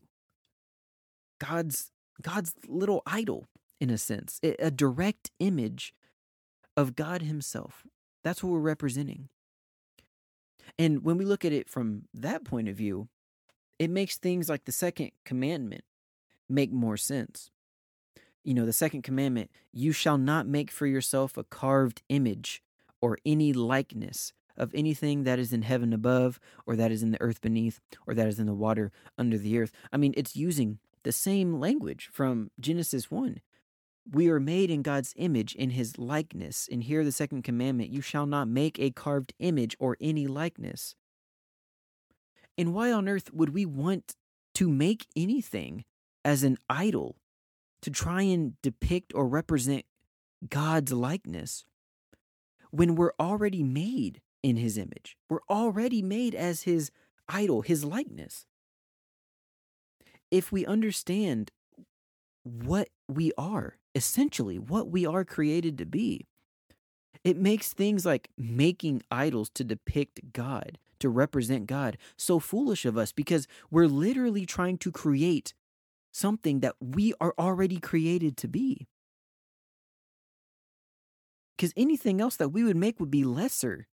God's 1.40 1.92
God's 2.22 2.54
little 2.68 3.02
idol, 3.08 3.48
in 3.82 3.90
a 3.90 3.98
sense, 3.98 4.40
a 4.44 4.70
direct 4.70 5.32
image 5.40 5.94
of 6.78 6.96
God 6.96 7.24
Himself. 7.24 7.88
That's 8.24 8.44
what 8.44 8.52
we're 8.52 8.60
representing. 8.60 9.30
And 10.78 11.04
when 11.04 11.18
we 11.18 11.26
look 11.26 11.44
at 11.44 11.52
it 11.52 11.70
from 11.70 12.04
that 12.14 12.44
point 12.44 12.68
of 12.68 12.76
view, 12.76 13.08
it 13.80 13.90
makes 13.90 14.18
things 14.18 14.48
like 14.48 14.66
the 14.66 14.72
second 14.72 15.12
commandment 15.26 15.84
make 16.50 16.72
more 16.72 16.98
sense. 16.98 17.50
You 18.44 18.54
know, 18.54 18.66
the 18.66 18.74
second 18.74 19.02
commandment, 19.02 19.50
you 19.74 19.92
shall 19.92 20.18
not 20.18 20.48
make 20.48 20.72
for 20.72 20.86
yourself 20.86 21.38
a 21.38 21.44
carved 21.44 22.02
image 22.10 22.62
or 23.02 23.18
any 23.26 23.54
likeness 23.54 24.34
of 24.58 24.74
anything 24.74 25.24
that 25.24 25.40
is 25.40 25.52
in 25.52 25.64
heaven 25.64 25.94
above, 25.94 26.40
or 26.66 26.76
that 26.76 26.92
is 26.92 27.04
in 27.04 27.12
the 27.12 27.22
earth 27.22 27.42
beneath, 27.42 27.80
or 28.08 28.14
that 28.14 28.28
is 28.28 28.40
in 28.40 28.46
the 28.46 28.54
water 28.54 28.92
under 29.18 29.38
the 29.38 29.60
earth. 29.60 29.72
I 29.92 29.98
mean, 29.98 30.14
it's 30.16 30.36
using 30.36 30.80
the 31.04 31.12
same 31.12 31.60
language 31.60 32.10
from 32.12 32.52
Genesis 32.60 33.12
1. 33.12 33.42
We 34.12 34.30
are 34.30 34.40
made 34.40 34.70
in 34.70 34.82
God's 34.82 35.14
image, 35.18 35.56
in 35.56 35.72
his 35.72 35.98
likeness. 35.98 36.70
And 36.72 36.84
here, 36.84 37.04
the 37.04 37.12
second 37.12 37.44
commandment 37.44 37.90
you 37.90 38.02
shall 38.02 38.26
not 38.26 38.48
make 38.48 38.80
a 38.80 38.92
carved 38.92 39.34
image 39.40 39.76
or 39.80 39.98
any 40.00 40.28
likeness. 40.28 40.96
And 42.58 42.74
why 42.74 42.92
on 42.92 43.10
earth 43.10 43.34
would 43.34 43.54
we 43.54 43.66
want 43.66 44.16
to 44.56 44.70
make 44.70 45.08
anything 45.16 45.86
as 46.24 46.44
an 46.44 46.58
idol 46.70 47.18
to 47.82 47.92
try 47.92 48.22
and 48.22 48.60
depict 48.62 49.14
or 49.14 49.28
represent 49.28 49.86
God's 50.50 50.92
likeness 50.92 51.66
when 52.76 52.96
we're 52.96 53.14
already 53.20 53.64
made 53.64 54.22
in 54.44 54.58
his 54.58 54.78
image? 54.78 55.18
We're 55.30 55.46
already 55.50 56.02
made 56.02 56.36
as 56.36 56.64
his 56.64 56.92
idol, 57.28 57.62
his 57.62 57.84
likeness. 57.84 58.46
If 60.32 60.52
we 60.52 60.66
understand 60.66 61.52
what 62.44 62.90
we 63.08 63.32
are 63.38 63.78
essentially 63.96 64.60
what 64.60 64.90
we 64.90 65.06
are 65.06 65.24
created 65.24 65.78
to 65.80 65.86
be. 65.86 66.28
It 67.24 67.38
makes 67.38 67.74
things 67.74 68.06
like 68.06 68.30
making 68.38 69.02
idols 69.10 69.50
to 69.56 69.64
depict 69.64 70.34
God, 70.34 70.78
to 71.00 71.10
represent 71.10 71.66
God, 71.66 71.98
so 72.18 72.40
foolish 72.40 72.86
of 72.86 72.98
us 72.98 73.12
because 73.12 73.48
we're 73.72 73.88
literally 73.88 74.46
trying 74.46 74.78
to 74.80 74.92
create 74.92 75.54
something 76.12 76.60
that 76.60 76.76
we 76.80 77.14
are 77.20 77.34
already 77.40 77.80
created 77.80 78.38
to 78.38 78.48
be. 78.48 78.88
Because 81.56 81.74
anything 81.78 82.20
else 82.20 82.36
that 82.36 82.50
we 82.50 82.64
would 82.64 82.76
make 82.76 83.00
would 83.00 83.12
be 83.12 83.24
lesser 83.24 83.88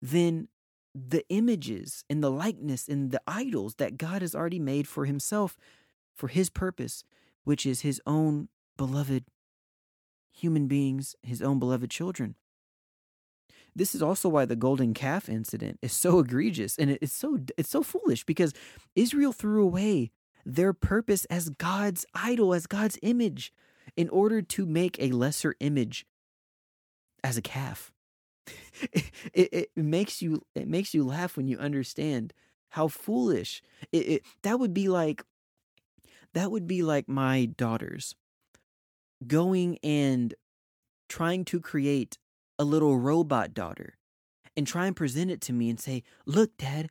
than 0.00 0.48
the 0.94 1.24
images 1.28 2.04
and 2.08 2.22
the 2.22 2.30
likeness 2.30 2.88
and 2.88 3.10
the 3.10 3.20
idols 3.26 3.76
that 3.76 3.98
God 3.98 4.22
has 4.22 4.34
already 4.34 4.58
made 4.58 4.88
for 4.88 5.04
himself, 5.04 5.56
for 6.14 6.28
his 6.28 6.50
purpose, 6.50 7.04
which 7.44 7.66
is 7.66 7.80
his 7.80 8.00
own 8.06 8.48
beloved 8.76 9.24
human 10.32 10.68
beings, 10.68 11.16
his 11.22 11.42
own 11.42 11.58
beloved 11.58 11.90
children. 11.90 12.36
This 13.74 13.94
is 13.94 14.02
also 14.02 14.28
why 14.28 14.44
the 14.44 14.56
golden 14.56 14.94
calf 14.94 15.28
incident 15.28 15.78
is 15.82 15.92
so 15.92 16.18
egregious 16.18 16.76
and 16.78 16.90
it's 16.90 17.12
so 17.12 17.38
it's 17.56 17.70
so 17.70 17.82
foolish 17.82 18.24
because 18.24 18.52
Israel 18.96 19.32
threw 19.32 19.62
away 19.62 20.10
their 20.44 20.72
purpose 20.72 21.26
as 21.26 21.50
God's 21.50 22.04
idol, 22.14 22.54
as 22.54 22.66
God's 22.66 22.98
image, 23.02 23.52
in 23.96 24.08
order 24.08 24.42
to 24.42 24.66
make 24.66 24.96
a 24.98 25.10
lesser 25.10 25.54
image 25.60 26.06
as 27.24 27.36
a 27.36 27.42
calf. 27.42 27.92
It, 28.80 29.10
it, 29.34 29.52
it, 29.52 29.70
makes 29.76 30.22
you 30.22 30.42
it 30.54 30.68
makes 30.68 30.94
you 30.94 31.04
laugh 31.04 31.36
when 31.36 31.48
you 31.48 31.58
understand 31.58 32.32
how 32.70 32.86
foolish 32.86 33.60
it, 33.90 34.08
it 34.08 34.22
that 34.42 34.60
would 34.60 34.72
be 34.72 34.88
like 34.88 35.24
that 36.32 36.52
would 36.52 36.68
be 36.68 36.82
like 36.82 37.08
my 37.08 37.46
daughters 37.46 38.14
going 39.26 39.78
and 39.82 40.34
trying 41.08 41.44
to 41.46 41.60
create 41.60 42.18
a 42.58 42.64
little 42.64 42.98
robot 42.98 43.54
daughter 43.54 43.94
and 44.56 44.66
try 44.66 44.86
and 44.86 44.96
present 44.96 45.30
it 45.30 45.40
to 45.42 45.52
me 45.52 45.70
and 45.70 45.80
say, 45.80 46.02
Look, 46.26 46.56
Dad, 46.58 46.90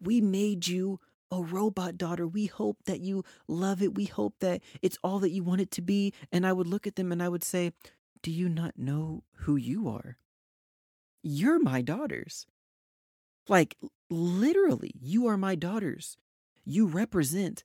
we 0.00 0.20
made 0.20 0.66
you 0.66 1.00
a 1.30 1.42
robot 1.42 1.96
daughter. 1.96 2.26
We 2.26 2.46
hope 2.46 2.78
that 2.86 3.00
you 3.00 3.24
love 3.46 3.82
it. 3.82 3.94
We 3.94 4.04
hope 4.04 4.34
that 4.40 4.62
it's 4.82 4.98
all 5.02 5.18
that 5.20 5.30
you 5.30 5.42
want 5.42 5.60
it 5.60 5.70
to 5.72 5.82
be. 5.82 6.12
And 6.32 6.46
I 6.46 6.52
would 6.52 6.66
look 6.66 6.86
at 6.86 6.96
them 6.96 7.12
and 7.12 7.22
I 7.22 7.28
would 7.28 7.44
say, 7.44 7.72
Do 8.22 8.30
you 8.30 8.48
not 8.48 8.78
know 8.78 9.24
who 9.32 9.56
you 9.56 9.88
are? 9.88 10.18
You're 11.22 11.58
my 11.58 11.80
daughters. 11.80 12.46
Like, 13.48 13.76
literally, 14.10 14.92
you 15.00 15.26
are 15.26 15.36
my 15.36 15.54
daughters. 15.54 16.16
You 16.64 16.86
represent 16.86 17.64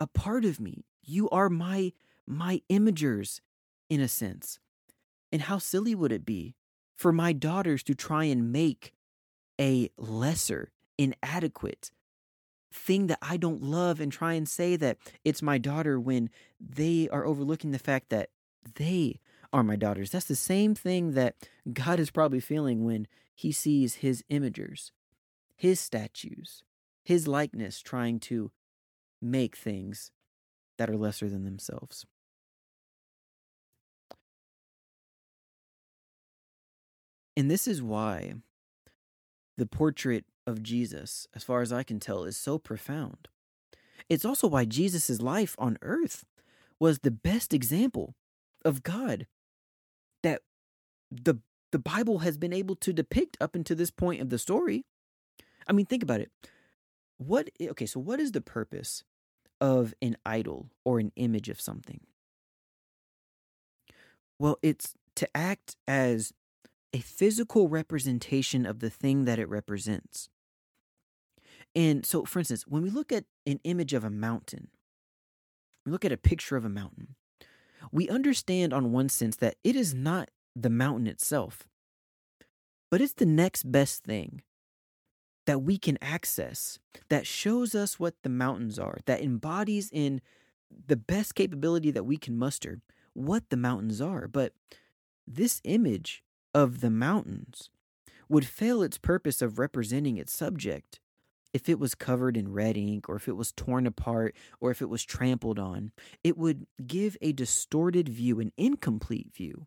a 0.00 0.06
part 0.06 0.44
of 0.44 0.60
me. 0.60 0.84
You 1.02 1.28
are 1.30 1.48
my 1.48 1.92
my 2.26 2.62
imagers, 2.70 3.40
in 3.90 4.00
a 4.00 4.08
sense. 4.08 4.58
And 5.30 5.42
how 5.42 5.58
silly 5.58 5.94
would 5.94 6.12
it 6.12 6.24
be 6.24 6.54
for 6.94 7.12
my 7.12 7.32
daughters 7.32 7.82
to 7.84 7.94
try 7.94 8.24
and 8.24 8.52
make 8.52 8.92
a 9.60 9.90
lesser, 9.96 10.70
inadequate 10.96 11.90
thing 12.72 13.08
that 13.08 13.18
I 13.20 13.36
don't 13.36 13.62
love 13.62 14.00
and 14.00 14.10
try 14.10 14.32
and 14.34 14.48
say 14.48 14.76
that 14.76 14.98
it's 15.24 15.42
my 15.42 15.58
daughter 15.58 16.00
when 16.00 16.30
they 16.60 17.08
are 17.10 17.26
overlooking 17.26 17.72
the 17.72 17.78
fact 17.78 18.08
that 18.10 18.30
they 18.76 19.20
are 19.52 19.62
my 19.62 19.76
daughters. 19.76 20.10
That's 20.10 20.26
the 20.26 20.36
same 20.36 20.74
thing 20.74 21.12
that 21.12 21.36
God 21.72 22.00
is 22.00 22.10
probably 22.10 22.40
feeling 22.40 22.84
when 22.84 23.06
he 23.34 23.52
sees 23.52 23.96
his 23.96 24.24
imagers, 24.30 24.90
his 25.56 25.80
statues, 25.80 26.62
his 27.04 27.28
likeness 27.28 27.80
trying 27.80 28.20
to 28.20 28.50
make 29.20 29.56
things 29.56 30.10
that 30.78 30.88
are 30.88 30.96
lesser 30.96 31.28
than 31.28 31.44
themselves. 31.44 32.06
And 37.36 37.50
this 37.50 37.66
is 37.66 37.82
why 37.82 38.34
the 39.56 39.66
portrait 39.66 40.24
of 40.46 40.62
Jesus, 40.62 41.26
as 41.34 41.44
far 41.44 41.62
as 41.62 41.72
I 41.72 41.82
can 41.82 42.00
tell, 42.00 42.24
is 42.24 42.36
so 42.36 42.58
profound. 42.58 43.28
It's 44.08 44.24
also 44.24 44.48
why 44.48 44.64
Jesus' 44.64 45.20
life 45.22 45.54
on 45.58 45.78
earth 45.82 46.24
was 46.78 46.98
the 46.98 47.10
best 47.10 47.54
example 47.54 48.14
of 48.64 48.82
God 48.82 49.26
that 50.22 50.42
the 51.10 51.36
the 51.72 51.78
Bible 51.78 52.18
has 52.18 52.36
been 52.36 52.52
able 52.52 52.76
to 52.76 52.92
depict 52.92 53.36
up 53.40 53.54
until 53.54 53.76
this 53.76 53.90
point 53.90 54.20
of 54.20 54.28
the 54.28 54.38
story. 54.38 54.84
I 55.66 55.72
mean, 55.72 55.86
think 55.86 56.02
about 56.02 56.20
it. 56.20 56.30
What 57.18 57.50
eh, 57.60 57.68
okay, 57.70 57.86
so 57.86 58.00
what 58.00 58.20
is 58.20 58.32
the 58.32 58.40
purpose 58.40 59.04
of 59.60 59.94
an 60.02 60.16
idol 60.26 60.70
or 60.84 60.98
an 60.98 61.12
image 61.16 61.48
of 61.48 61.60
something? 61.60 62.00
Well, 64.38 64.58
it's 64.62 64.94
to 65.16 65.28
act 65.36 65.76
as 65.86 66.32
a 66.92 67.00
physical 67.00 67.68
representation 67.68 68.66
of 68.66 68.80
the 68.80 68.90
thing 68.90 69.24
that 69.24 69.38
it 69.38 69.48
represents. 69.48 70.28
And 71.74 72.04
so, 72.04 72.24
for 72.24 72.40
instance, 72.40 72.66
when 72.66 72.82
we 72.82 72.90
look 72.90 73.12
at 73.12 73.24
an 73.46 73.60
image 73.64 73.94
of 73.94 74.04
a 74.04 74.10
mountain, 74.10 74.68
we 75.86 75.92
look 75.92 76.04
at 76.04 76.12
a 76.12 76.18
picture 76.18 76.56
of 76.56 76.64
a 76.64 76.68
mountain, 76.68 77.14
we 77.90 78.08
understand 78.08 78.72
on 78.72 78.92
one 78.92 79.08
sense 79.08 79.36
that 79.36 79.56
it 79.64 79.76
is 79.76 79.94
not 79.94 80.30
the 80.54 80.70
mountain 80.70 81.06
itself, 81.06 81.68
but 82.90 83.00
it's 83.00 83.14
the 83.14 83.26
next 83.26 83.70
best 83.70 84.04
thing 84.04 84.42
that 85.46 85.62
we 85.62 85.76
can 85.76 85.98
access 86.00 86.78
that 87.08 87.26
shows 87.26 87.74
us 87.74 87.98
what 87.98 88.14
the 88.22 88.28
mountains 88.28 88.78
are, 88.78 88.98
that 89.06 89.22
embodies 89.22 89.90
in 89.92 90.20
the 90.86 90.96
best 90.96 91.34
capability 91.34 91.90
that 91.90 92.04
we 92.04 92.16
can 92.16 92.36
muster 92.36 92.80
what 93.14 93.50
the 93.50 93.56
mountains 93.56 94.00
are. 94.00 94.28
But 94.28 94.52
this 95.26 95.60
image 95.64 96.22
of 96.54 96.80
the 96.80 96.90
mountains 96.90 97.70
would 98.28 98.46
fail 98.46 98.82
its 98.82 98.98
purpose 98.98 99.42
of 99.42 99.58
representing 99.58 100.16
its 100.16 100.32
subject 100.32 101.00
if 101.52 101.68
it 101.68 101.78
was 101.78 101.94
covered 101.94 102.36
in 102.36 102.52
red 102.52 102.76
ink 102.76 103.08
or 103.08 103.16
if 103.16 103.28
it 103.28 103.36
was 103.36 103.52
torn 103.52 103.86
apart 103.86 104.34
or 104.60 104.70
if 104.70 104.80
it 104.80 104.88
was 104.88 105.04
trampled 105.04 105.58
on. 105.58 105.92
It 106.24 106.38
would 106.38 106.66
give 106.86 107.16
a 107.20 107.32
distorted 107.32 108.08
view, 108.08 108.40
an 108.40 108.52
incomplete 108.56 109.32
view 109.34 109.66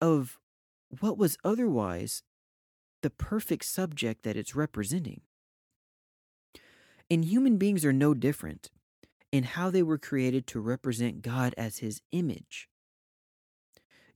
of 0.00 0.38
what 1.00 1.18
was 1.18 1.36
otherwise 1.44 2.22
the 3.02 3.10
perfect 3.10 3.64
subject 3.64 4.22
that 4.22 4.36
it's 4.36 4.54
representing. 4.54 5.20
And 7.10 7.24
human 7.24 7.58
beings 7.58 7.84
are 7.84 7.92
no 7.92 8.14
different 8.14 8.70
in 9.30 9.44
how 9.44 9.70
they 9.70 9.82
were 9.82 9.98
created 9.98 10.46
to 10.46 10.60
represent 10.60 11.20
God 11.20 11.54
as 11.58 11.78
his 11.78 12.00
image. 12.12 12.68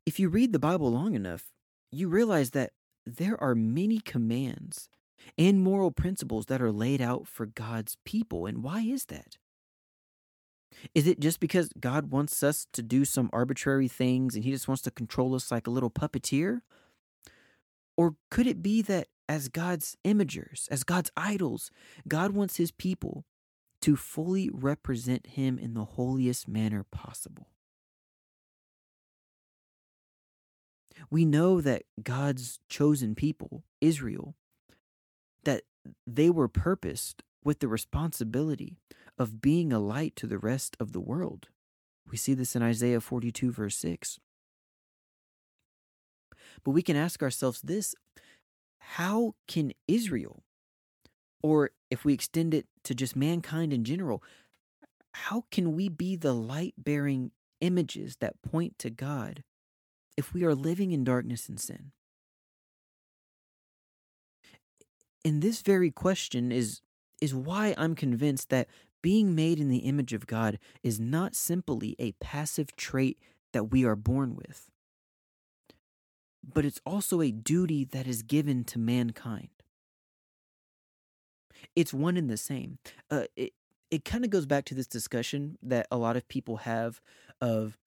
If 0.07 0.19
you 0.19 0.29
read 0.29 0.53
the 0.53 0.59
Bible 0.59 0.91
long 0.91 1.15
enough, 1.15 1.53
you 1.91 2.09
realize 2.09 2.53
that 2.53 2.73
there 3.05 3.39
are 3.43 3.55
many 3.55 3.99
commands 3.99 4.89
and 5.37 5.61
moral 5.61 5.91
principles 5.91 6.47
that 6.47 6.63
are 6.63 6.73
laid 6.73 7.01
out 7.01 7.27
for 7.27 7.47
God's 7.47 7.97
people. 8.05 8.47
And 8.47 8.63
why 8.63 8.81
is 8.81 9.07
that? 9.07 9.37
Is 10.95 11.07
it 11.07 11.21
just 11.21 11.41
because 11.41 11.71
God 11.81 12.11
wants 12.11 12.43
us 12.43 12.67
to 12.73 12.83
do 12.83 13.05
some 13.05 13.31
arbitrary 13.33 13.89
things 13.89 14.35
and 14.35 14.45
he 14.45 14.51
just 14.51 14.69
wants 14.69 14.83
to 14.83 14.91
control 14.91 15.35
us 15.35 15.51
like 15.51 15.67
a 15.67 15.71
little 15.71 15.91
puppeteer? 15.91 16.61
Or 17.97 18.17
could 18.31 18.47
it 18.47 18.63
be 18.63 18.83
that 18.83 19.09
as 19.29 19.49
God's 19.49 19.97
imagers, 20.05 20.69
as 20.71 20.85
God's 20.85 21.11
idols, 21.17 21.71
God 22.07 22.33
wants 22.33 22.57
his 22.57 22.71
people 22.71 23.25
to 23.83 23.97
fully 23.97 24.51
represent 24.53 25.29
him 25.29 25.59
in 25.59 25.75
the 25.75 25.85
holiest 25.85 26.47
manner 26.47 26.85
possible? 26.91 27.49
We 31.11 31.25
know 31.25 31.61
that 31.61 31.85
God's 32.03 32.61
chosen 32.69 33.15
people, 33.15 33.65
Israel, 33.81 34.35
that 35.45 35.63
they 36.07 36.31
were 36.31 36.49
purposed 36.49 37.23
with 37.45 37.61
the 37.61 37.69
responsibility 37.69 38.77
of 39.19 39.41
being 39.41 39.73
a 39.73 39.79
light 39.79 40.15
to 40.17 40.27
the 40.27 40.39
rest 40.39 40.77
of 40.79 40.93
the 40.93 41.01
world. 41.01 41.49
We 42.11 42.17
see 42.17 42.35
this 42.35 42.57
in 42.57 42.63
Isaiah 42.63 43.01
42, 43.01 43.53
verse 43.53 43.77
6. 43.77 44.19
But 46.65 46.71
we 46.73 46.83
can 46.83 46.97
ask 46.97 47.23
ourselves 47.23 47.61
this 47.63 47.95
how 48.79 49.35
can 49.47 49.73
Israel, 49.87 50.43
or 51.43 51.71
if 51.91 52.05
we 52.05 52.15
extend 52.15 52.55
it 52.55 52.67
to 52.85 52.95
just 52.95 53.17
mankind 53.17 53.73
in 53.73 53.85
general, 53.85 54.23
how 55.13 55.45
can 55.51 55.75
we 55.75 55.89
be 55.89 56.17
the 56.17 56.33
light 56.33 56.75
bearing 56.79 57.33
images 57.61 58.17
that 58.17 58.41
point 58.43 58.79
to 58.79 58.91
God 58.91 59.43
if 60.17 60.33
we 60.33 60.45
are 60.45 60.55
living 60.55 60.93
in 60.93 61.05
darkness 61.05 61.49
and 61.49 61.61
sin? 61.61 61.93
And 65.25 65.43
this 65.43 65.63
very 65.63 65.91
question 65.91 66.53
is 66.53 66.81
is 67.21 67.35
why 67.35 67.75
I'm 67.77 67.97
convinced 67.97 68.49
that 68.51 68.69
being 69.03 69.35
made 69.35 69.59
in 69.59 69.69
the 69.69 69.79
image 69.79 70.13
of 70.13 70.27
God 70.27 70.59
is 70.83 71.01
not 71.01 71.35
simply 71.35 71.97
a 71.99 72.13
passive 72.13 72.77
trait 72.77 73.19
that 73.53 73.73
we 73.73 73.85
are 73.85 73.97
born 73.97 74.37
with, 74.37 74.71
but 76.43 76.65
it's 76.65 76.81
also 76.87 77.21
a 77.21 77.33
duty 77.33 77.85
that 77.85 78.07
is 78.07 78.23
given 78.23 78.65
to 78.65 78.79
mankind. 78.79 79.49
It's 81.75 81.93
one 81.93 82.17
and 82.17 82.31
the 82.31 82.37
same. 82.37 82.79
Uh, 83.11 83.25
it 83.37 83.53
it 83.91 84.05
kind 84.05 84.25
of 84.25 84.31
goes 84.31 84.47
back 84.47 84.65
to 84.67 84.75
this 84.75 84.87
discussion 84.87 85.57
that 85.63 85.87
a 85.91 85.97
lot 85.97 86.17
of 86.17 86.29
people 86.29 86.59
have 86.59 87.01
of 87.41 87.79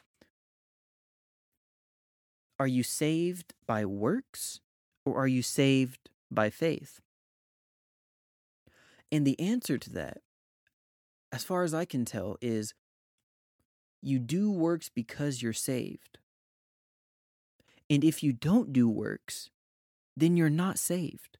are 2.60 2.68
you 2.68 2.84
saved 2.84 3.54
by 3.66 3.86
works 3.86 4.60
or 5.06 5.18
are 5.18 5.28
you 5.28 5.42
saved 5.42 6.10
by 6.30 6.50
faith? 6.50 7.02
And 9.12 9.26
the 9.26 9.40
answer 9.40 9.78
to 9.78 9.90
that, 9.92 10.20
as 11.32 11.44
far 11.44 11.64
as 11.64 11.74
I 11.74 11.86
can 11.86 12.06
tell, 12.06 12.38
is 12.42 12.74
you 14.02 14.20
do 14.20 14.52
works 14.52 14.90
because 14.90 15.42
you're 15.42 15.54
saved. 15.54 16.18
And 17.90 18.04
if 18.04 18.24
you 18.24 18.32
don't 18.32 18.72
do 18.72 18.90
works, 18.90 19.50
then 20.16 20.38
you're 20.38 20.50
not 20.50 20.80
saved. 20.80 21.38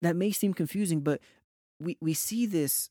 That 0.00 0.16
may 0.16 0.30
seem 0.30 0.54
confusing, 0.54 1.00
but 1.00 1.20
we, 1.78 1.96
we 2.00 2.14
see 2.14 2.46
this, 2.46 2.90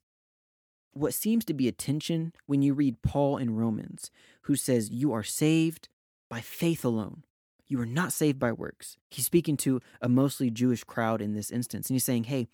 what 0.94 1.14
seems 1.14 1.46
to 1.46 1.54
be 1.54 1.68
a 1.68 1.74
tension 1.74 2.34
when 2.46 2.62
you 2.62 2.74
read 2.74 3.02
Paul 3.02 3.38
in 3.38 3.56
Romans, 3.56 4.12
who 4.44 4.56
says, 4.56 4.90
You 4.90 5.14
are 5.14 5.24
saved 5.24 5.88
by 6.30 6.42
faith 6.42 6.86
alone. 6.86 7.24
You 7.68 7.80
are 7.80 7.86
not 7.86 8.12
saved 8.12 8.38
by 8.38 8.52
works. 8.52 8.98
He's 9.10 9.26
speaking 9.26 9.56
to 9.58 9.80
a 10.02 10.10
mostly 10.10 10.50
Jewish 10.50 10.84
crowd 10.84 11.22
in 11.22 11.34
this 11.34 11.52
instance. 11.52 11.90
And 11.90 11.96
he's 11.96 12.04
saying, 12.04 12.26
hey, 12.26 12.50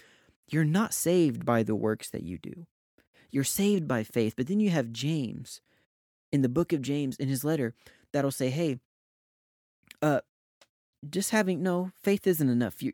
you're 0.48 0.64
not 0.64 0.94
saved 0.94 1.46
by 1.46 1.64
the 1.64 1.76
works 1.76 2.10
that 2.10 2.24
you 2.24 2.38
do. 2.38 2.66
You're 3.30 3.44
saved 3.44 3.88
by 3.88 4.04
faith. 4.04 4.36
But 4.38 4.48
then 4.48 4.60
you 4.60 4.70
have 4.70 4.92
James 4.92 5.62
in 6.32 6.42
the 6.42 6.50
book 6.50 6.74
of 6.74 6.82
James 6.82 7.18
in 7.18 7.28
his 7.28 7.44
letter 7.44 7.74
that'll 8.14 8.32
say, 8.32 8.50
hey, 8.50 8.80
uh, 10.02 10.22
just 11.10 11.32
having 11.32 11.62
no 11.62 11.92
faith 12.02 12.26
isn't 12.26 12.50
enough. 12.50 12.82
You, 12.82 12.94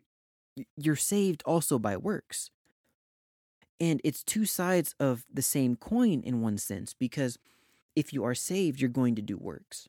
you're 0.76 0.96
saved 0.96 1.42
also 1.46 1.78
by 1.78 1.96
works. 1.96 2.50
And 3.80 4.00
it's 4.04 4.22
two 4.22 4.44
sides 4.44 4.94
of 5.00 5.24
the 5.32 5.42
same 5.42 5.76
coin 5.76 6.22
in 6.24 6.40
one 6.40 6.58
sense, 6.58 6.94
because 6.94 7.38
if 7.96 8.12
you 8.12 8.24
are 8.24 8.34
saved, 8.34 8.80
you're 8.80 8.88
going 8.88 9.14
to 9.16 9.22
do 9.22 9.36
works. 9.36 9.88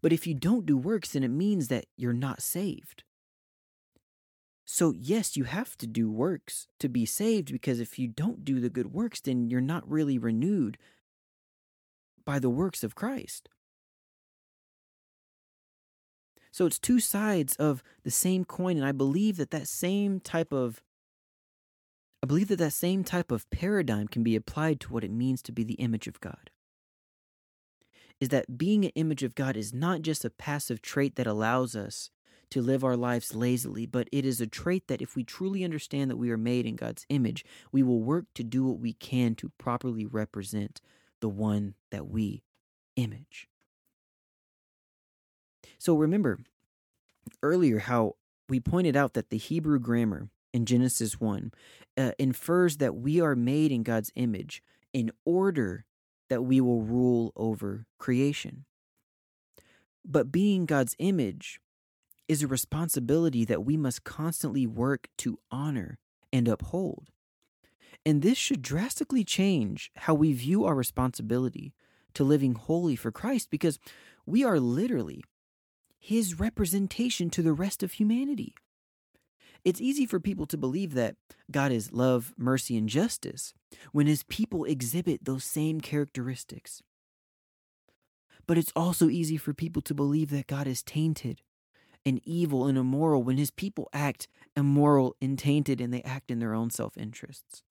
But 0.00 0.12
if 0.12 0.26
you 0.26 0.34
don't 0.34 0.66
do 0.66 0.76
works, 0.76 1.10
then 1.10 1.24
it 1.24 1.28
means 1.28 1.68
that 1.68 1.86
you're 1.96 2.12
not 2.12 2.40
saved. 2.40 3.02
So, 4.70 4.92
yes, 4.94 5.34
you 5.34 5.44
have 5.44 5.78
to 5.78 5.86
do 5.86 6.10
works 6.10 6.68
to 6.78 6.90
be 6.90 7.06
saved 7.06 7.50
because 7.50 7.80
if 7.80 7.98
you 7.98 8.06
don't 8.06 8.44
do 8.44 8.60
the 8.60 8.68
good 8.68 8.92
works, 8.92 9.18
then 9.18 9.48
you're 9.48 9.62
not 9.62 9.90
really 9.90 10.18
renewed 10.18 10.76
by 12.26 12.38
the 12.38 12.50
works 12.50 12.84
of 12.84 12.94
Christ. 12.94 13.48
So, 16.50 16.66
it's 16.66 16.78
two 16.78 17.00
sides 17.00 17.56
of 17.56 17.82
the 18.04 18.10
same 18.10 18.44
coin. 18.44 18.76
And 18.76 18.84
I 18.84 18.92
believe 18.92 19.38
that 19.38 19.52
that 19.52 19.68
same 19.68 20.20
type 20.20 20.52
of 20.52 20.82
I 22.22 22.26
believe 22.26 22.48
that 22.48 22.56
that 22.56 22.74
same 22.74 23.04
type 23.04 23.30
of 23.30 23.48
paradigm 23.48 24.06
can 24.06 24.22
be 24.22 24.36
applied 24.36 24.80
to 24.80 24.92
what 24.92 25.04
it 25.04 25.10
means 25.10 25.40
to 25.42 25.52
be 25.52 25.64
the 25.64 25.74
image 25.74 26.06
of 26.06 26.20
God 26.20 26.50
is 28.20 28.28
that 28.28 28.58
being 28.58 28.84
an 28.84 28.90
image 28.96 29.22
of 29.22 29.36
God 29.36 29.56
is 29.56 29.72
not 29.72 30.02
just 30.02 30.24
a 30.24 30.30
passive 30.30 30.82
trait 30.82 31.14
that 31.14 31.26
allows 31.26 31.76
us 31.76 32.10
to 32.50 32.62
live 32.62 32.84
our 32.84 32.96
lives 32.96 33.34
lazily, 33.34 33.86
but 33.86 34.08
it 34.12 34.24
is 34.24 34.40
a 34.40 34.46
trait 34.46 34.88
that 34.88 35.02
if 35.02 35.14
we 35.14 35.24
truly 35.24 35.64
understand 35.64 36.10
that 36.10 36.16
we 36.16 36.30
are 36.30 36.38
made 36.38 36.66
in 36.66 36.76
God's 36.76 37.06
image, 37.08 37.44
we 37.72 37.82
will 37.82 38.00
work 38.00 38.26
to 38.34 38.44
do 38.44 38.64
what 38.64 38.78
we 38.78 38.92
can 38.92 39.34
to 39.36 39.50
properly 39.58 40.06
represent 40.06 40.80
the 41.20 41.28
one 41.28 41.74
that 41.90 42.08
we 42.08 42.42
image. 42.96 43.48
So 45.78 45.94
remember 45.94 46.40
earlier 47.42 47.78
how 47.80 48.16
we 48.48 48.60
pointed 48.60 48.96
out 48.96 49.14
that 49.14 49.30
the 49.30 49.36
Hebrew 49.36 49.78
grammar 49.78 50.28
in 50.52 50.64
Genesis 50.64 51.20
1 51.20 51.52
uh, 51.96 52.12
infers 52.18 52.78
that 52.78 52.94
we 52.96 53.20
are 53.20 53.36
made 53.36 53.70
in 53.70 53.82
God's 53.82 54.10
image 54.14 54.62
in 54.92 55.10
order 55.24 55.84
that 56.30 56.42
we 56.42 56.60
will 56.60 56.82
rule 56.82 57.32
over 57.36 57.86
creation. 57.98 58.64
But 60.04 60.32
being 60.32 60.64
God's 60.64 60.96
image 60.98 61.60
is 62.28 62.42
a 62.42 62.46
responsibility 62.46 63.44
that 63.46 63.64
we 63.64 63.76
must 63.76 64.04
constantly 64.04 64.66
work 64.66 65.08
to 65.18 65.38
honor 65.50 65.98
and 66.32 66.46
uphold. 66.46 67.08
And 68.04 68.22
this 68.22 68.38
should 68.38 68.62
drastically 68.62 69.24
change 69.24 69.90
how 69.96 70.14
we 70.14 70.32
view 70.32 70.64
our 70.64 70.74
responsibility 70.74 71.74
to 72.14 72.24
living 72.24 72.54
holy 72.54 72.96
for 72.96 73.10
Christ 73.10 73.50
because 73.50 73.78
we 74.26 74.44
are 74.44 74.60
literally 74.60 75.24
his 75.98 76.38
representation 76.38 77.30
to 77.30 77.42
the 77.42 77.52
rest 77.52 77.82
of 77.82 77.92
humanity. 77.92 78.54
It's 79.64 79.80
easy 79.80 80.06
for 80.06 80.20
people 80.20 80.46
to 80.46 80.56
believe 80.56 80.94
that 80.94 81.16
God 81.50 81.72
is 81.72 81.92
love, 81.92 82.32
mercy, 82.36 82.76
and 82.76 82.88
justice 82.88 83.54
when 83.92 84.06
his 84.06 84.22
people 84.22 84.64
exhibit 84.64 85.24
those 85.24 85.44
same 85.44 85.80
characteristics. 85.80 86.82
But 88.46 88.56
it's 88.56 88.72
also 88.76 89.08
easy 89.08 89.36
for 89.36 89.52
people 89.52 89.82
to 89.82 89.94
believe 89.94 90.30
that 90.30 90.46
God 90.46 90.66
is 90.66 90.82
tainted 90.82 91.42
and 92.04 92.20
evil 92.24 92.66
and 92.66 92.78
immoral 92.78 93.22
when 93.22 93.36
his 93.36 93.50
people 93.50 93.88
act 93.92 94.28
immoral 94.56 95.16
and 95.20 95.38
tainted 95.38 95.80
and 95.80 95.92
they 95.92 96.02
act 96.02 96.30
in 96.30 96.38
their 96.38 96.54
own 96.54 96.70
self 96.70 96.96
interests. 96.96 97.62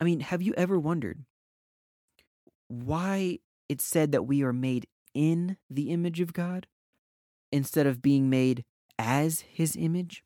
I 0.00 0.04
mean, 0.04 0.20
have 0.20 0.42
you 0.42 0.54
ever 0.56 0.78
wondered 0.78 1.24
why 2.68 3.38
it's 3.68 3.84
said 3.84 4.12
that 4.12 4.24
we 4.24 4.42
are 4.42 4.52
made 4.52 4.86
in 5.14 5.56
the 5.70 5.90
image 5.90 6.20
of 6.20 6.32
God 6.32 6.66
instead 7.50 7.86
of 7.86 8.02
being 8.02 8.28
made 8.30 8.64
as 8.98 9.40
his 9.40 9.76
image? 9.76 10.22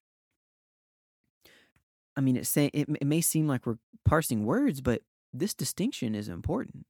I 2.17 2.21
mean, 2.21 2.37
it, 2.37 2.47
say, 2.47 2.67
it, 2.75 2.89
it 3.01 3.07
may 3.07 3.21
seem 3.21 3.47
like 3.47 3.65
we're 3.65 3.79
parsing 4.05 4.45
words, 4.45 4.81
but 4.81 5.03
this 5.33 5.55
distinction 5.55 6.15
is 6.15 6.29
important. 6.29 6.87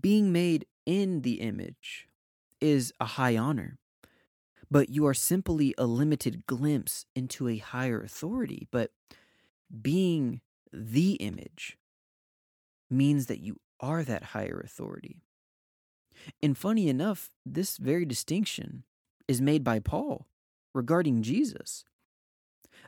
Being 0.00 0.32
made 0.32 0.66
in 0.84 1.22
the 1.22 1.40
image 1.40 2.08
is 2.60 2.92
a 3.00 3.04
high 3.04 3.36
honor, 3.36 3.78
but 4.74 4.90
you 4.90 5.06
are 5.06 5.14
simply 5.14 5.72
a 5.78 5.86
limited 5.86 6.48
glimpse 6.48 7.06
into 7.14 7.46
a 7.46 7.58
higher 7.58 8.00
authority. 8.00 8.66
But 8.72 8.90
being 9.80 10.40
the 10.72 11.12
image 11.12 11.78
means 12.90 13.26
that 13.26 13.38
you 13.38 13.60
are 13.78 14.02
that 14.02 14.24
higher 14.24 14.60
authority. 14.64 15.22
And 16.42 16.58
funny 16.58 16.88
enough, 16.88 17.30
this 17.46 17.76
very 17.76 18.04
distinction 18.04 18.82
is 19.28 19.40
made 19.40 19.62
by 19.62 19.78
Paul 19.78 20.26
regarding 20.74 21.22
Jesus. 21.22 21.84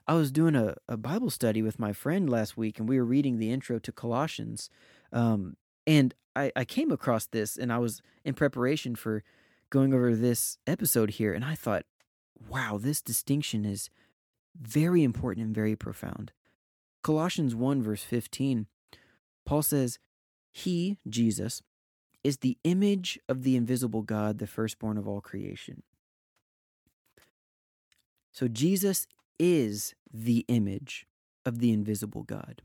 I 0.09 0.14
was 0.14 0.33
doing 0.33 0.57
a, 0.57 0.75
a 0.88 0.96
Bible 0.96 1.31
study 1.31 1.62
with 1.62 1.79
my 1.79 1.92
friend 1.92 2.29
last 2.29 2.57
week, 2.57 2.81
and 2.81 2.88
we 2.88 2.99
were 2.99 3.05
reading 3.05 3.38
the 3.38 3.53
intro 3.53 3.79
to 3.79 3.92
Colossians. 3.92 4.70
Um, 5.12 5.57
and 5.87 6.14
I, 6.35 6.51
I 6.57 6.64
came 6.64 6.90
across 6.90 7.27
this, 7.27 7.57
and 7.57 7.72
I 7.72 7.79
was 7.79 8.03
in 8.25 8.35
preparation 8.35 8.96
for 8.96 9.22
going 9.70 9.92
over 9.92 10.14
this 10.14 10.59
episode 10.66 11.11
here, 11.11 11.33
and 11.33 11.44
I 11.44 11.55
thought, 11.55 11.85
wow, 12.48 12.79
this 12.81 13.02
distinction 13.02 13.64
is 13.64 13.90
very 14.61 15.02
important 15.02 15.46
and 15.46 15.55
very 15.55 15.76
profound. 15.76 16.33
Colossians 17.02 17.55
1, 17.55 17.83
verse 17.83 18.02
15, 18.02 18.66
Paul 19.44 19.62
says, 19.62 19.98
He, 20.50 20.98
Jesus, 21.09 21.62
is 22.24 22.38
the 22.38 22.59
image 22.64 23.18
of 23.29 23.44
the 23.44 23.57
invisible 23.57 24.02
God, 24.02 24.38
the 24.38 24.46
firstborn 24.46 24.98
of 24.98 25.07
all 25.07 25.20
creation. 25.20 25.83
So 28.33 28.48
Jesus 28.48 29.07
is 29.38 29.94
the 30.12 30.44
image 30.48 31.07
of 31.44 31.61
the 31.61 31.72
invisible 31.72 32.22
God. 32.22 32.62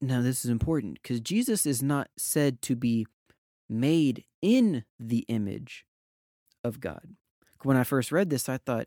Now, 0.00 0.20
this 0.20 0.44
is 0.44 0.50
important 0.50 1.00
because 1.02 1.20
Jesus 1.20 1.66
is 1.66 1.82
not 1.82 2.08
said 2.16 2.62
to 2.62 2.76
be 2.76 3.06
made 3.74 4.24
in 4.40 4.84
the 4.98 5.24
image 5.28 5.84
of 6.62 6.80
God. 6.80 7.16
When 7.62 7.76
I 7.76 7.84
first 7.84 8.12
read 8.12 8.30
this, 8.30 8.48
I 8.48 8.58
thought, 8.58 8.86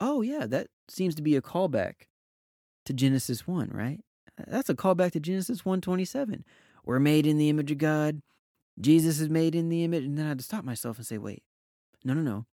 oh, 0.00 0.22
yeah, 0.22 0.46
that 0.46 0.68
seems 0.88 1.14
to 1.16 1.22
be 1.22 1.36
a 1.36 1.42
callback 1.42 2.06
to 2.86 2.92
Genesis 2.92 3.46
1, 3.46 3.70
right? 3.72 4.00
That's 4.46 4.70
a 4.70 4.74
callback 4.74 5.12
to 5.12 5.20
Genesis 5.20 5.64
127, 5.64 6.44
we're 6.88 6.98
made 6.98 7.26
in 7.26 7.36
the 7.36 7.50
image 7.50 7.70
of 7.70 7.76
God. 7.76 8.22
Jesus 8.80 9.20
is 9.20 9.28
made 9.28 9.54
in 9.54 9.68
the 9.68 9.84
image. 9.84 10.04
And 10.04 10.16
then 10.16 10.24
I 10.24 10.28
had 10.30 10.38
to 10.38 10.44
stop 10.44 10.64
myself 10.64 10.96
and 10.96 11.06
say, 11.06 11.18
wait, 11.18 11.42
no, 12.02 12.14
no, 12.14 12.22
no. 12.22 12.46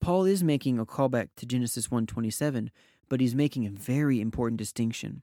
Paul 0.00 0.24
is 0.24 0.42
making 0.42 0.78
a 0.80 0.84
callback 0.84 1.28
to 1.36 1.46
Genesis 1.46 1.88
127, 1.88 2.72
but 3.08 3.20
he's 3.20 3.36
making 3.36 3.64
a 3.64 3.70
very 3.70 4.20
important 4.20 4.58
distinction. 4.58 5.22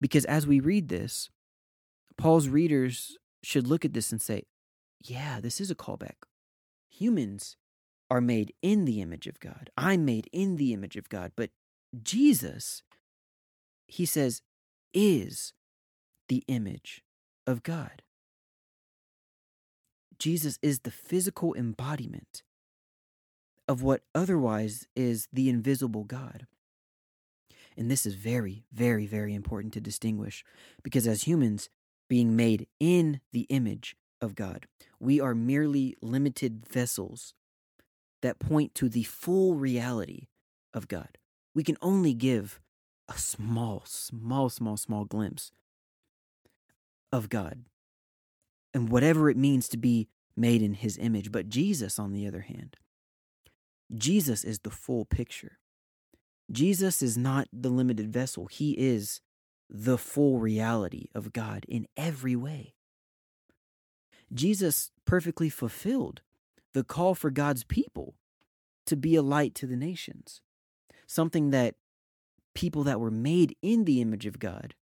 Because 0.00 0.24
as 0.24 0.46
we 0.46 0.58
read 0.58 0.88
this, 0.88 1.28
Paul's 2.16 2.48
readers 2.48 3.18
should 3.48 3.66
look 3.66 3.82
at 3.82 3.94
this 3.94 4.12
and 4.12 4.20
say, 4.20 4.42
yeah, 5.02 5.40
this 5.40 5.58
is 5.58 5.70
a 5.70 5.74
callback. 5.74 6.26
Humans 6.90 7.56
are 8.10 8.20
made 8.20 8.52
in 8.60 8.84
the 8.84 9.00
image 9.00 9.26
of 9.26 9.40
God. 9.40 9.70
I'm 9.74 10.04
made 10.04 10.28
in 10.34 10.56
the 10.56 10.74
image 10.74 10.96
of 10.96 11.08
God. 11.08 11.32
But 11.34 11.48
Jesus, 12.02 12.82
he 13.86 14.04
says, 14.04 14.42
is 14.92 15.54
the 16.28 16.44
image 16.46 17.02
of 17.46 17.62
God. 17.62 18.02
Jesus 20.18 20.58
is 20.60 20.80
the 20.80 20.90
physical 20.90 21.54
embodiment 21.54 22.42
of 23.66 23.82
what 23.82 24.02
otherwise 24.14 24.86
is 24.94 25.26
the 25.32 25.48
invisible 25.48 26.04
God. 26.04 26.46
And 27.78 27.90
this 27.90 28.04
is 28.04 28.12
very, 28.12 28.64
very, 28.70 29.06
very 29.06 29.32
important 29.32 29.72
to 29.72 29.80
distinguish 29.80 30.44
because 30.82 31.06
as 31.06 31.22
humans, 31.22 31.70
being 32.08 32.34
made 32.34 32.66
in 32.80 33.20
the 33.32 33.46
image 33.50 33.96
of 34.20 34.34
God, 34.34 34.66
we 34.98 35.20
are 35.20 35.34
merely 35.34 35.96
limited 36.02 36.66
vessels 36.66 37.34
that 38.22 38.38
point 38.38 38.74
to 38.74 38.88
the 38.88 39.04
full 39.04 39.54
reality 39.54 40.26
of 40.74 40.88
God. 40.88 41.18
We 41.54 41.62
can 41.62 41.76
only 41.80 42.14
give 42.14 42.60
a 43.08 43.16
small, 43.18 43.82
small, 43.86 44.48
small, 44.48 44.76
small 44.76 45.04
glimpse 45.04 45.50
of 47.12 47.28
God 47.28 47.64
and 48.74 48.88
whatever 48.90 49.30
it 49.30 49.36
means 49.36 49.68
to 49.68 49.76
be 49.76 50.08
made 50.36 50.62
in 50.62 50.74
his 50.74 50.98
image. 50.98 51.32
But 51.32 51.48
Jesus, 51.48 51.98
on 51.98 52.12
the 52.12 52.26
other 52.26 52.42
hand, 52.42 52.76
Jesus 53.96 54.44
is 54.44 54.60
the 54.60 54.70
full 54.70 55.04
picture. 55.04 55.58
Jesus 56.50 57.02
is 57.02 57.16
not 57.16 57.48
the 57.52 57.70
limited 57.70 58.12
vessel, 58.12 58.46
he 58.46 58.72
is 58.72 59.20
the 59.68 59.98
full 59.98 60.38
reality 60.38 61.06
of 61.14 61.32
God 61.32 61.64
in 61.68 61.86
every 61.96 62.36
way. 62.36 62.74
Jesus 64.32 64.90
perfectly 65.04 65.48
fulfilled 65.48 66.22
the 66.74 66.84
call 66.84 67.14
for 67.14 67.30
God's 67.30 67.64
people 67.64 68.14
to 68.86 68.96
be 68.96 69.14
a 69.14 69.22
light 69.22 69.54
to 69.56 69.66
the 69.66 69.76
nations, 69.76 70.40
something 71.06 71.50
that 71.50 71.74
people 72.54 72.82
that 72.84 73.00
were 73.00 73.10
made 73.10 73.56
in 73.62 73.84
the 73.84 74.00
image 74.00 74.26
of 74.26 74.38
God 74.38 74.74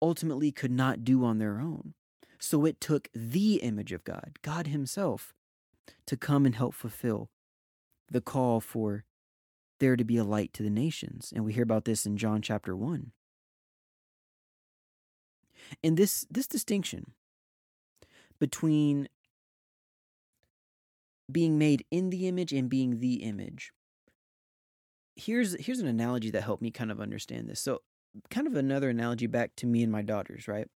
ultimately 0.00 0.52
could 0.52 0.70
not 0.70 1.04
do 1.04 1.24
on 1.24 1.38
their 1.38 1.60
own. 1.60 1.94
So 2.38 2.64
it 2.64 2.80
took 2.80 3.08
the 3.14 3.56
image 3.56 3.92
of 3.92 4.04
God, 4.04 4.38
God 4.42 4.68
Himself, 4.68 5.34
to 6.06 6.16
come 6.16 6.46
and 6.46 6.54
help 6.54 6.74
fulfill 6.74 7.30
the 8.10 8.20
call 8.20 8.60
for 8.60 9.04
there 9.80 9.96
to 9.96 10.04
be 10.04 10.16
a 10.16 10.24
light 10.24 10.52
to 10.54 10.62
the 10.62 10.70
nations. 10.70 11.32
And 11.34 11.44
we 11.44 11.52
hear 11.52 11.62
about 11.62 11.84
this 11.84 12.06
in 12.06 12.16
John 12.16 12.42
chapter 12.42 12.76
1. 12.76 13.12
And 15.82 15.96
this, 15.96 16.26
this 16.30 16.46
distinction 16.46 17.12
between 18.38 19.08
being 21.30 21.58
made 21.58 21.84
in 21.90 22.10
the 22.10 22.26
image 22.26 22.52
and 22.52 22.68
being 22.68 23.00
the 23.00 23.14
image. 23.14 23.72
Here's 25.16 25.58
here's 25.64 25.80
an 25.80 25.88
analogy 25.88 26.30
that 26.30 26.44
helped 26.44 26.62
me 26.62 26.70
kind 26.70 26.90
of 26.90 27.00
understand 27.00 27.48
this. 27.48 27.60
So 27.60 27.82
kind 28.30 28.46
of 28.46 28.54
another 28.54 28.90
analogy 28.90 29.26
back 29.26 29.56
to 29.56 29.66
me 29.66 29.82
and 29.82 29.92
my 29.92 30.02
daughters, 30.02 30.48
right? 30.48 30.68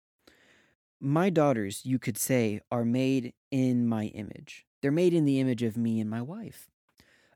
My 1.00 1.30
daughters, 1.30 1.82
you 1.86 2.00
could 2.00 2.18
say, 2.18 2.60
are 2.72 2.86
made 2.86 3.34
in 3.50 3.88
my 3.88 4.06
image. 4.06 4.66
They're 4.82 4.92
made 4.92 5.14
in 5.14 5.26
the 5.26 5.40
image 5.40 5.64
of 5.64 5.78
me 5.78 6.00
and 6.00 6.10
my 6.10 6.22
wife. 6.22 6.70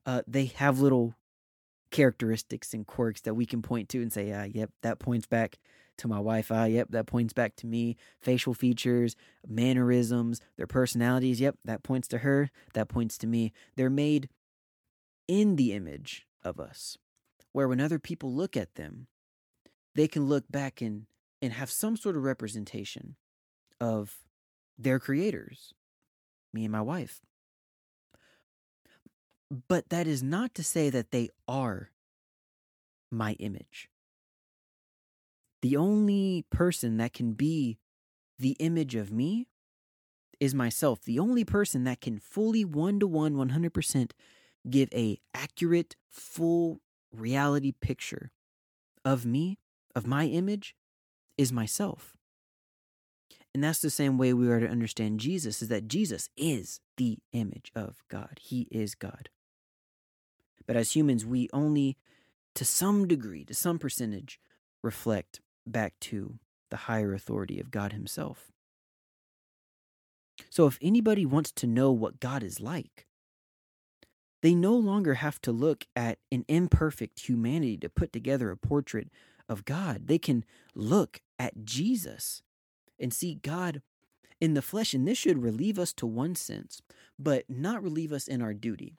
Uh, 0.06 0.22
they 0.28 0.46
have 0.46 0.80
little 0.80 1.16
characteristics 1.92 2.74
and 2.74 2.86
quirks 2.86 3.22
that 3.22 3.34
we 3.34 3.46
can 3.46 3.62
point 3.62 3.90
to 3.90 4.02
and 4.02 4.12
say, 4.12 4.28
yeah, 4.28 4.46
yep, 4.46 4.72
that 4.82 5.00
points 5.00 5.26
back 5.26 5.58
to 5.98 6.08
my 6.08 6.20
wife. 6.20 6.52
Ah, 6.52 6.66
yep, 6.66 6.88
that 6.92 7.06
points 7.06 7.34
back 7.34 7.56
to 7.58 7.68
me. 7.68 7.98
Facial 8.22 8.54
features, 8.54 9.16
mannerisms, 9.48 10.42
their 10.58 10.68
personalities. 10.68 11.42
Yep, 11.42 11.58
that 11.66 11.84
points 11.84 12.08
to 12.10 12.20
her. 12.20 12.50
That 12.74 12.90
points 12.90 13.18
to 13.20 13.28
me. 13.28 13.52
They're 13.76 13.90
made 13.90 14.30
in 15.28 15.56
the 15.56 15.74
image 15.74 16.28
of 16.44 16.60
us, 16.60 16.98
where 17.52 17.68
when 17.68 17.82
other 17.82 18.00
people 18.00 18.34
look 18.34 18.56
at 18.56 18.76
them, 18.76 19.08
they 19.96 20.08
can 20.08 20.26
look 20.26 20.46
back 20.50 20.82
and, 20.82 21.08
and 21.42 21.54
have 21.54 21.72
some 21.72 21.98
sort 21.98 22.16
of 22.16 22.24
representation 22.24 23.16
of 23.80 24.18
their 24.78 25.00
creators, 25.00 25.74
me 26.54 26.66
and 26.66 26.72
my 26.72 26.82
wife. 26.82 27.22
But 29.68 29.90
that 29.90 30.08
is 30.08 30.22
not 30.22 30.54
to 30.56 30.64
say 30.64 30.90
that 30.90 31.12
they 31.12 31.30
are 31.48 31.92
my 33.12 33.34
image. 33.34 33.90
The 35.66 35.78
only 35.78 36.46
person 36.52 36.98
that 36.98 37.14
can 37.14 37.34
be 37.34 37.80
the 38.38 38.56
image 38.60 38.94
of 38.94 39.12
me 39.12 39.48
is 40.40 40.54
myself. 40.54 41.02
The 41.02 41.18
only 41.18 41.44
person 41.44 41.86
that 41.86 42.02
can 42.02 42.20
fully 42.20 42.64
one 42.64 43.00
to 43.00 43.08
one, 43.08 43.34
100% 43.34 44.12
give 44.70 44.90
a 44.94 45.20
accurate, 45.34 45.96
full 46.08 46.82
reality 47.12 47.72
picture 47.72 48.32
of 49.04 49.26
me, 49.26 49.58
of 49.96 50.06
my 50.06 50.28
image, 50.28 50.76
is 51.36 51.52
myself. 51.52 52.16
And 53.52 53.64
that's 53.64 53.80
the 53.80 53.90
same 53.90 54.20
way 54.20 54.34
we 54.34 54.52
are 54.52 54.60
to 54.60 54.70
understand 54.70 55.20
Jesus 55.20 55.64
is 55.64 55.70
that 55.70 55.88
Jesus 55.88 56.30
is 56.38 56.80
the 56.98 57.18
image 57.34 57.72
of 57.76 58.04
God. 58.08 58.38
He 58.40 58.68
is 58.70 58.94
God. 58.94 59.30
But 60.68 60.76
as 60.76 60.96
humans, 60.96 61.26
we 61.26 61.50
only, 61.52 61.98
to 62.54 62.64
some 62.64 63.08
degree, 63.08 63.44
to 63.46 63.56
some 63.56 63.80
percentage, 63.80 64.40
reflect 64.84 65.40
back 65.66 65.94
to 66.02 66.40
the 66.70 66.78
higher 66.78 67.14
authority 67.14 67.60
of 67.60 67.72
God 67.72 67.94
Himself. 67.94 68.52
So 70.50 70.68
if 70.68 70.78
anybody 70.82 71.26
wants 71.26 71.52
to 71.54 71.68
know 71.68 71.92
what 71.92 72.20
God 72.20 72.44
is 72.44 72.60
like, 72.60 73.08
they 74.42 74.54
no 74.54 74.76
longer 74.76 75.16
have 75.16 75.42
to 75.42 75.52
look 75.52 75.86
at 75.96 76.20
an 76.32 76.46
imperfect 76.48 77.28
humanity 77.28 77.78
to 77.78 77.90
put 77.90 78.14
together 78.14 78.52
a 78.52 78.58
portrait 78.58 79.10
of 79.50 79.66
God. 79.66 80.08
They 80.08 80.20
can 80.20 80.44
look 80.76 81.22
at 81.40 81.66
Jesus 81.66 82.44
and 83.00 83.14
see 83.14 83.36
God 83.36 83.82
in 84.40 84.54
the 84.54 84.62
flesh. 84.62 84.94
And 84.94 85.08
this 85.08 85.18
should 85.18 85.42
relieve 85.42 85.80
us 85.80 85.94
to 85.94 86.06
one 86.06 86.36
sense, 86.36 86.82
but 87.18 87.46
not 87.50 87.82
relieve 87.82 88.12
us 88.12 88.28
in 88.28 88.42
our 88.42 88.54
duty. 88.54 88.94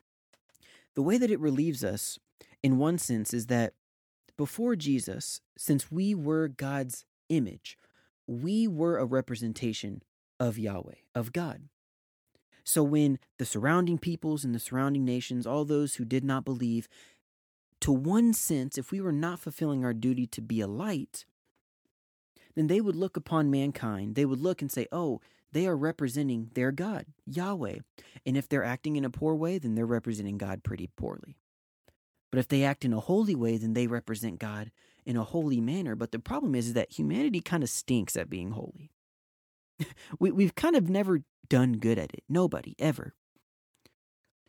The 0.94 1.02
way 1.02 1.18
that 1.18 1.30
it 1.30 1.40
relieves 1.40 1.84
us, 1.84 2.18
in 2.62 2.78
one 2.78 2.98
sense, 2.98 3.34
is 3.34 3.46
that 3.46 3.74
before 4.36 4.76
Jesus, 4.76 5.40
since 5.56 5.90
we 5.90 6.14
were 6.14 6.48
God's 6.48 7.04
image, 7.28 7.78
we 8.26 8.66
were 8.68 8.98
a 8.98 9.04
representation 9.04 10.02
of 10.38 10.58
Yahweh, 10.58 10.96
of 11.14 11.32
God. 11.32 11.68
So 12.64 12.82
when 12.82 13.18
the 13.38 13.44
surrounding 13.44 13.98
peoples 13.98 14.44
and 14.44 14.54
the 14.54 14.58
surrounding 14.58 15.04
nations, 15.04 15.46
all 15.46 15.64
those 15.64 15.94
who 15.94 16.04
did 16.04 16.24
not 16.24 16.44
believe, 16.44 16.88
to 17.80 17.92
one 17.92 18.32
sense, 18.32 18.76
if 18.76 18.90
we 18.90 19.00
were 19.00 19.12
not 19.12 19.38
fulfilling 19.38 19.84
our 19.84 19.94
duty 19.94 20.26
to 20.26 20.40
be 20.40 20.60
a 20.60 20.66
light, 20.66 21.24
then 22.54 22.66
they 22.66 22.80
would 22.80 22.96
look 22.96 23.16
upon 23.16 23.50
mankind. 23.50 24.14
They 24.14 24.24
would 24.24 24.40
look 24.40 24.62
and 24.62 24.72
say, 24.72 24.86
oh, 24.90 25.20
they 25.52 25.66
are 25.66 25.76
representing 25.76 26.50
their 26.54 26.72
God, 26.72 27.06
Yahweh. 27.26 27.78
And 28.24 28.36
if 28.36 28.48
they're 28.48 28.64
acting 28.64 28.96
in 28.96 29.04
a 29.04 29.10
poor 29.10 29.34
way, 29.34 29.58
then 29.58 29.74
they're 29.74 29.86
representing 29.86 30.38
God 30.38 30.64
pretty 30.64 30.88
poorly. 30.96 31.36
But 32.36 32.40
if 32.40 32.48
they 32.48 32.64
act 32.64 32.84
in 32.84 32.92
a 32.92 33.00
holy 33.00 33.34
way, 33.34 33.56
then 33.56 33.72
they 33.72 33.86
represent 33.86 34.38
God 34.38 34.70
in 35.06 35.16
a 35.16 35.24
holy 35.24 35.58
manner. 35.58 35.96
But 35.96 36.12
the 36.12 36.18
problem 36.18 36.54
is, 36.54 36.66
is 36.66 36.72
that 36.74 36.92
humanity 36.92 37.40
kind 37.40 37.62
of 37.62 37.70
stinks 37.70 38.14
at 38.14 38.28
being 38.28 38.50
holy. 38.50 38.90
we, 40.20 40.30
we've 40.32 40.54
kind 40.54 40.76
of 40.76 40.90
never 40.90 41.22
done 41.48 41.78
good 41.78 41.98
at 41.98 42.12
it. 42.12 42.24
Nobody, 42.28 42.74
ever. 42.78 43.14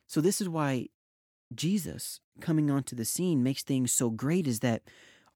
So, 0.06 0.20
this 0.20 0.42
is 0.42 0.50
why 0.50 0.88
Jesus 1.56 2.20
coming 2.42 2.70
onto 2.70 2.94
the 2.94 3.06
scene 3.06 3.42
makes 3.42 3.64
things 3.64 3.94
so 3.94 4.10
great 4.10 4.48
is 4.48 4.60
that 4.60 4.82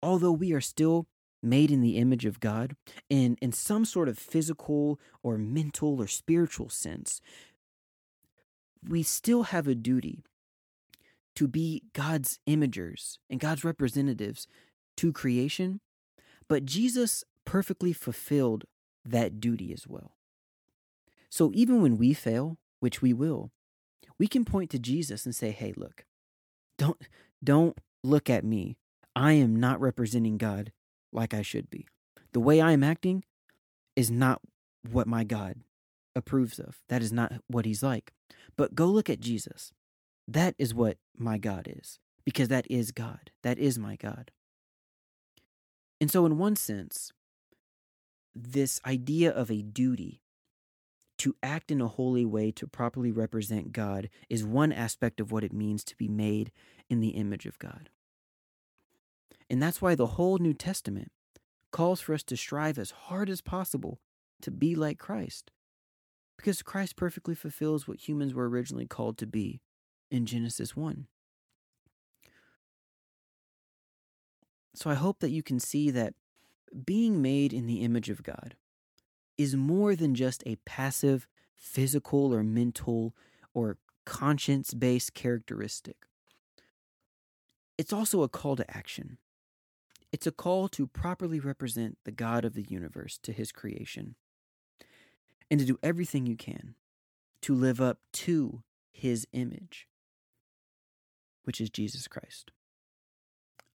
although 0.04 0.34
we 0.34 0.52
are 0.52 0.60
still 0.60 1.08
made 1.42 1.72
in 1.72 1.80
the 1.80 1.96
image 1.96 2.26
of 2.26 2.42
God 2.42 2.76
in, 3.10 3.38
in 3.42 3.54
some 3.54 3.86
sort 3.86 4.10
of 4.10 4.20
physical 4.20 5.00
or 5.24 5.38
mental 5.38 6.02
or 6.02 6.08
spiritual 6.08 6.68
sense, 6.68 7.22
we 8.86 9.04
still 9.04 9.44
have 9.44 9.70
a 9.70 9.74
duty 9.74 10.26
to 11.42 11.48
be 11.48 11.82
God's 11.94 12.38
imagers 12.48 13.18
and 13.28 13.40
God's 13.40 13.64
representatives 13.64 14.46
to 14.96 15.12
creation. 15.12 15.80
But 16.48 16.66
Jesus 16.66 17.24
perfectly 17.48 17.94
fulfilled 17.94 18.66
that 19.04 19.40
duty 19.40 19.74
as 19.74 19.88
well. 19.88 20.12
So 21.32 21.50
even 21.56 21.82
when 21.82 21.98
we 21.98 22.14
fail, 22.14 22.60
which 22.80 23.02
we 23.02 23.12
will, 23.12 23.50
we 24.20 24.28
can 24.28 24.46
point 24.46 24.70
to 24.70 24.78
Jesus 24.78 25.26
and 25.26 25.34
say, 25.34 25.50
"Hey, 25.50 25.74
look. 25.76 26.06
Don't 26.78 27.02
don't 27.44 27.76
look 28.04 28.30
at 28.30 28.46
me. 28.46 28.78
I 29.16 29.32
am 29.32 29.56
not 29.56 29.82
representing 29.82 30.38
God 30.38 30.72
like 31.12 31.34
I 31.34 31.42
should 31.42 31.72
be. 31.72 31.88
The 32.34 32.40
way 32.40 32.62
I 32.62 32.72
am 32.74 32.84
acting 32.84 33.24
is 33.96 34.12
not 34.12 34.44
what 34.88 35.08
my 35.08 35.24
God 35.24 35.64
approves 36.16 36.60
of. 36.60 36.84
That 36.88 37.02
is 37.02 37.12
not 37.12 37.34
what 37.48 37.66
he's 37.66 37.82
like. 37.82 38.14
But 38.56 38.76
go 38.76 38.86
look 38.86 39.10
at 39.10 39.20
Jesus. 39.20 39.74
That 40.32 40.56
is 40.58 40.74
what 40.74 40.98
my 41.18 41.38
God 41.38 41.68
is, 41.70 42.00
because 42.24 42.48
that 42.48 42.66
is 42.70 42.92
God. 42.92 43.32
That 43.44 43.60
is 43.60 43.78
my 43.78 43.98
God. 43.98 44.32
And 46.00 46.10
so, 46.10 46.26
in 46.26 46.38
one 46.38 46.56
sense, 46.56 47.12
this 48.34 48.80
idea 48.86 49.30
of 49.30 49.52
a 49.52 49.62
duty 49.62 50.22
to 51.18 51.36
act 51.44 51.70
in 51.70 51.82
a 51.82 51.88
holy 51.88 52.26
way 52.26 52.50
to 52.52 52.66
properly 52.66 53.12
represent 53.12 53.74
God 53.74 54.10
is 54.30 54.46
one 54.46 54.72
aspect 54.72 55.20
of 55.20 55.34
what 55.34 55.44
it 55.44 55.52
means 55.52 55.84
to 55.84 55.98
be 55.98 56.08
made 56.08 56.54
in 56.90 57.02
the 57.02 57.10
image 57.10 57.46
of 57.46 57.60
God. 57.60 57.90
And 59.50 59.62
that's 59.62 59.82
why 59.82 59.96
the 59.96 60.08
whole 60.08 60.38
New 60.38 60.54
Testament 60.54 61.12
calls 61.72 62.00
for 62.00 62.14
us 62.14 62.24
to 62.24 62.38
strive 62.38 62.80
as 62.80 62.92
hard 62.92 63.30
as 63.30 63.42
possible 63.42 64.00
to 64.44 64.50
be 64.50 64.76
like 64.76 64.98
Christ. 64.98 65.52
Because 66.38 66.64
Christ 66.64 66.96
perfectly 66.96 67.36
fulfills 67.36 67.86
what 67.86 68.08
humans 68.08 68.34
were 68.34 68.50
originally 68.50 68.88
called 68.88 69.18
to 69.18 69.28
be 69.28 69.60
in 70.12 70.26
Genesis 70.26 70.76
1. 70.76 71.08
So 74.76 74.90
I 74.90 74.96
hope 74.96 75.20
that 75.20 75.32
you 75.32 75.42
can 75.42 75.60
see 75.60 75.90
that 75.92 76.14
being 76.86 77.22
made 77.22 77.54
in 77.54 77.68
the 77.68 77.82
image 77.82 78.10
of 78.10 78.24
God 78.24 78.56
is 79.38 79.56
more 79.56 79.96
than 79.96 80.14
just 80.16 80.44
a 80.46 80.58
passive 80.66 81.28
physical 81.56 82.34
or 82.34 82.44
mental 82.44 83.16
or 83.54 83.78
conscience 84.06 84.74
based 84.74 85.14
characteristic. 85.14 85.98
It's 87.78 87.94
also 87.94 88.22
a 88.22 88.30
call 88.30 88.56
to 88.56 88.78
action. 88.78 89.18
It's 90.12 90.28
a 90.28 90.32
call 90.32 90.68
to 90.70 90.88
properly 90.88 91.40
represent 91.40 91.98
the 92.04 92.12
God 92.12 92.44
of 92.46 92.54
the 92.54 92.66
universe 92.68 93.18
to 93.24 93.32
his 93.32 93.52
creation 93.52 94.16
and 95.50 95.60
to 95.60 95.66
do 95.66 95.80
everything 95.82 96.26
you 96.26 96.36
can 96.36 96.76
to 97.42 97.56
live 97.56 97.82
up 97.82 98.00
to 98.14 98.64
his 98.92 99.28
image, 99.34 99.88
which 101.44 101.62
is 101.62 101.70
Jesus 101.70 102.08
Christ. 102.08 102.52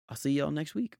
I'll 0.09 0.17
see 0.17 0.31
y'all 0.31 0.51
next 0.51 0.75
week. 0.75 0.97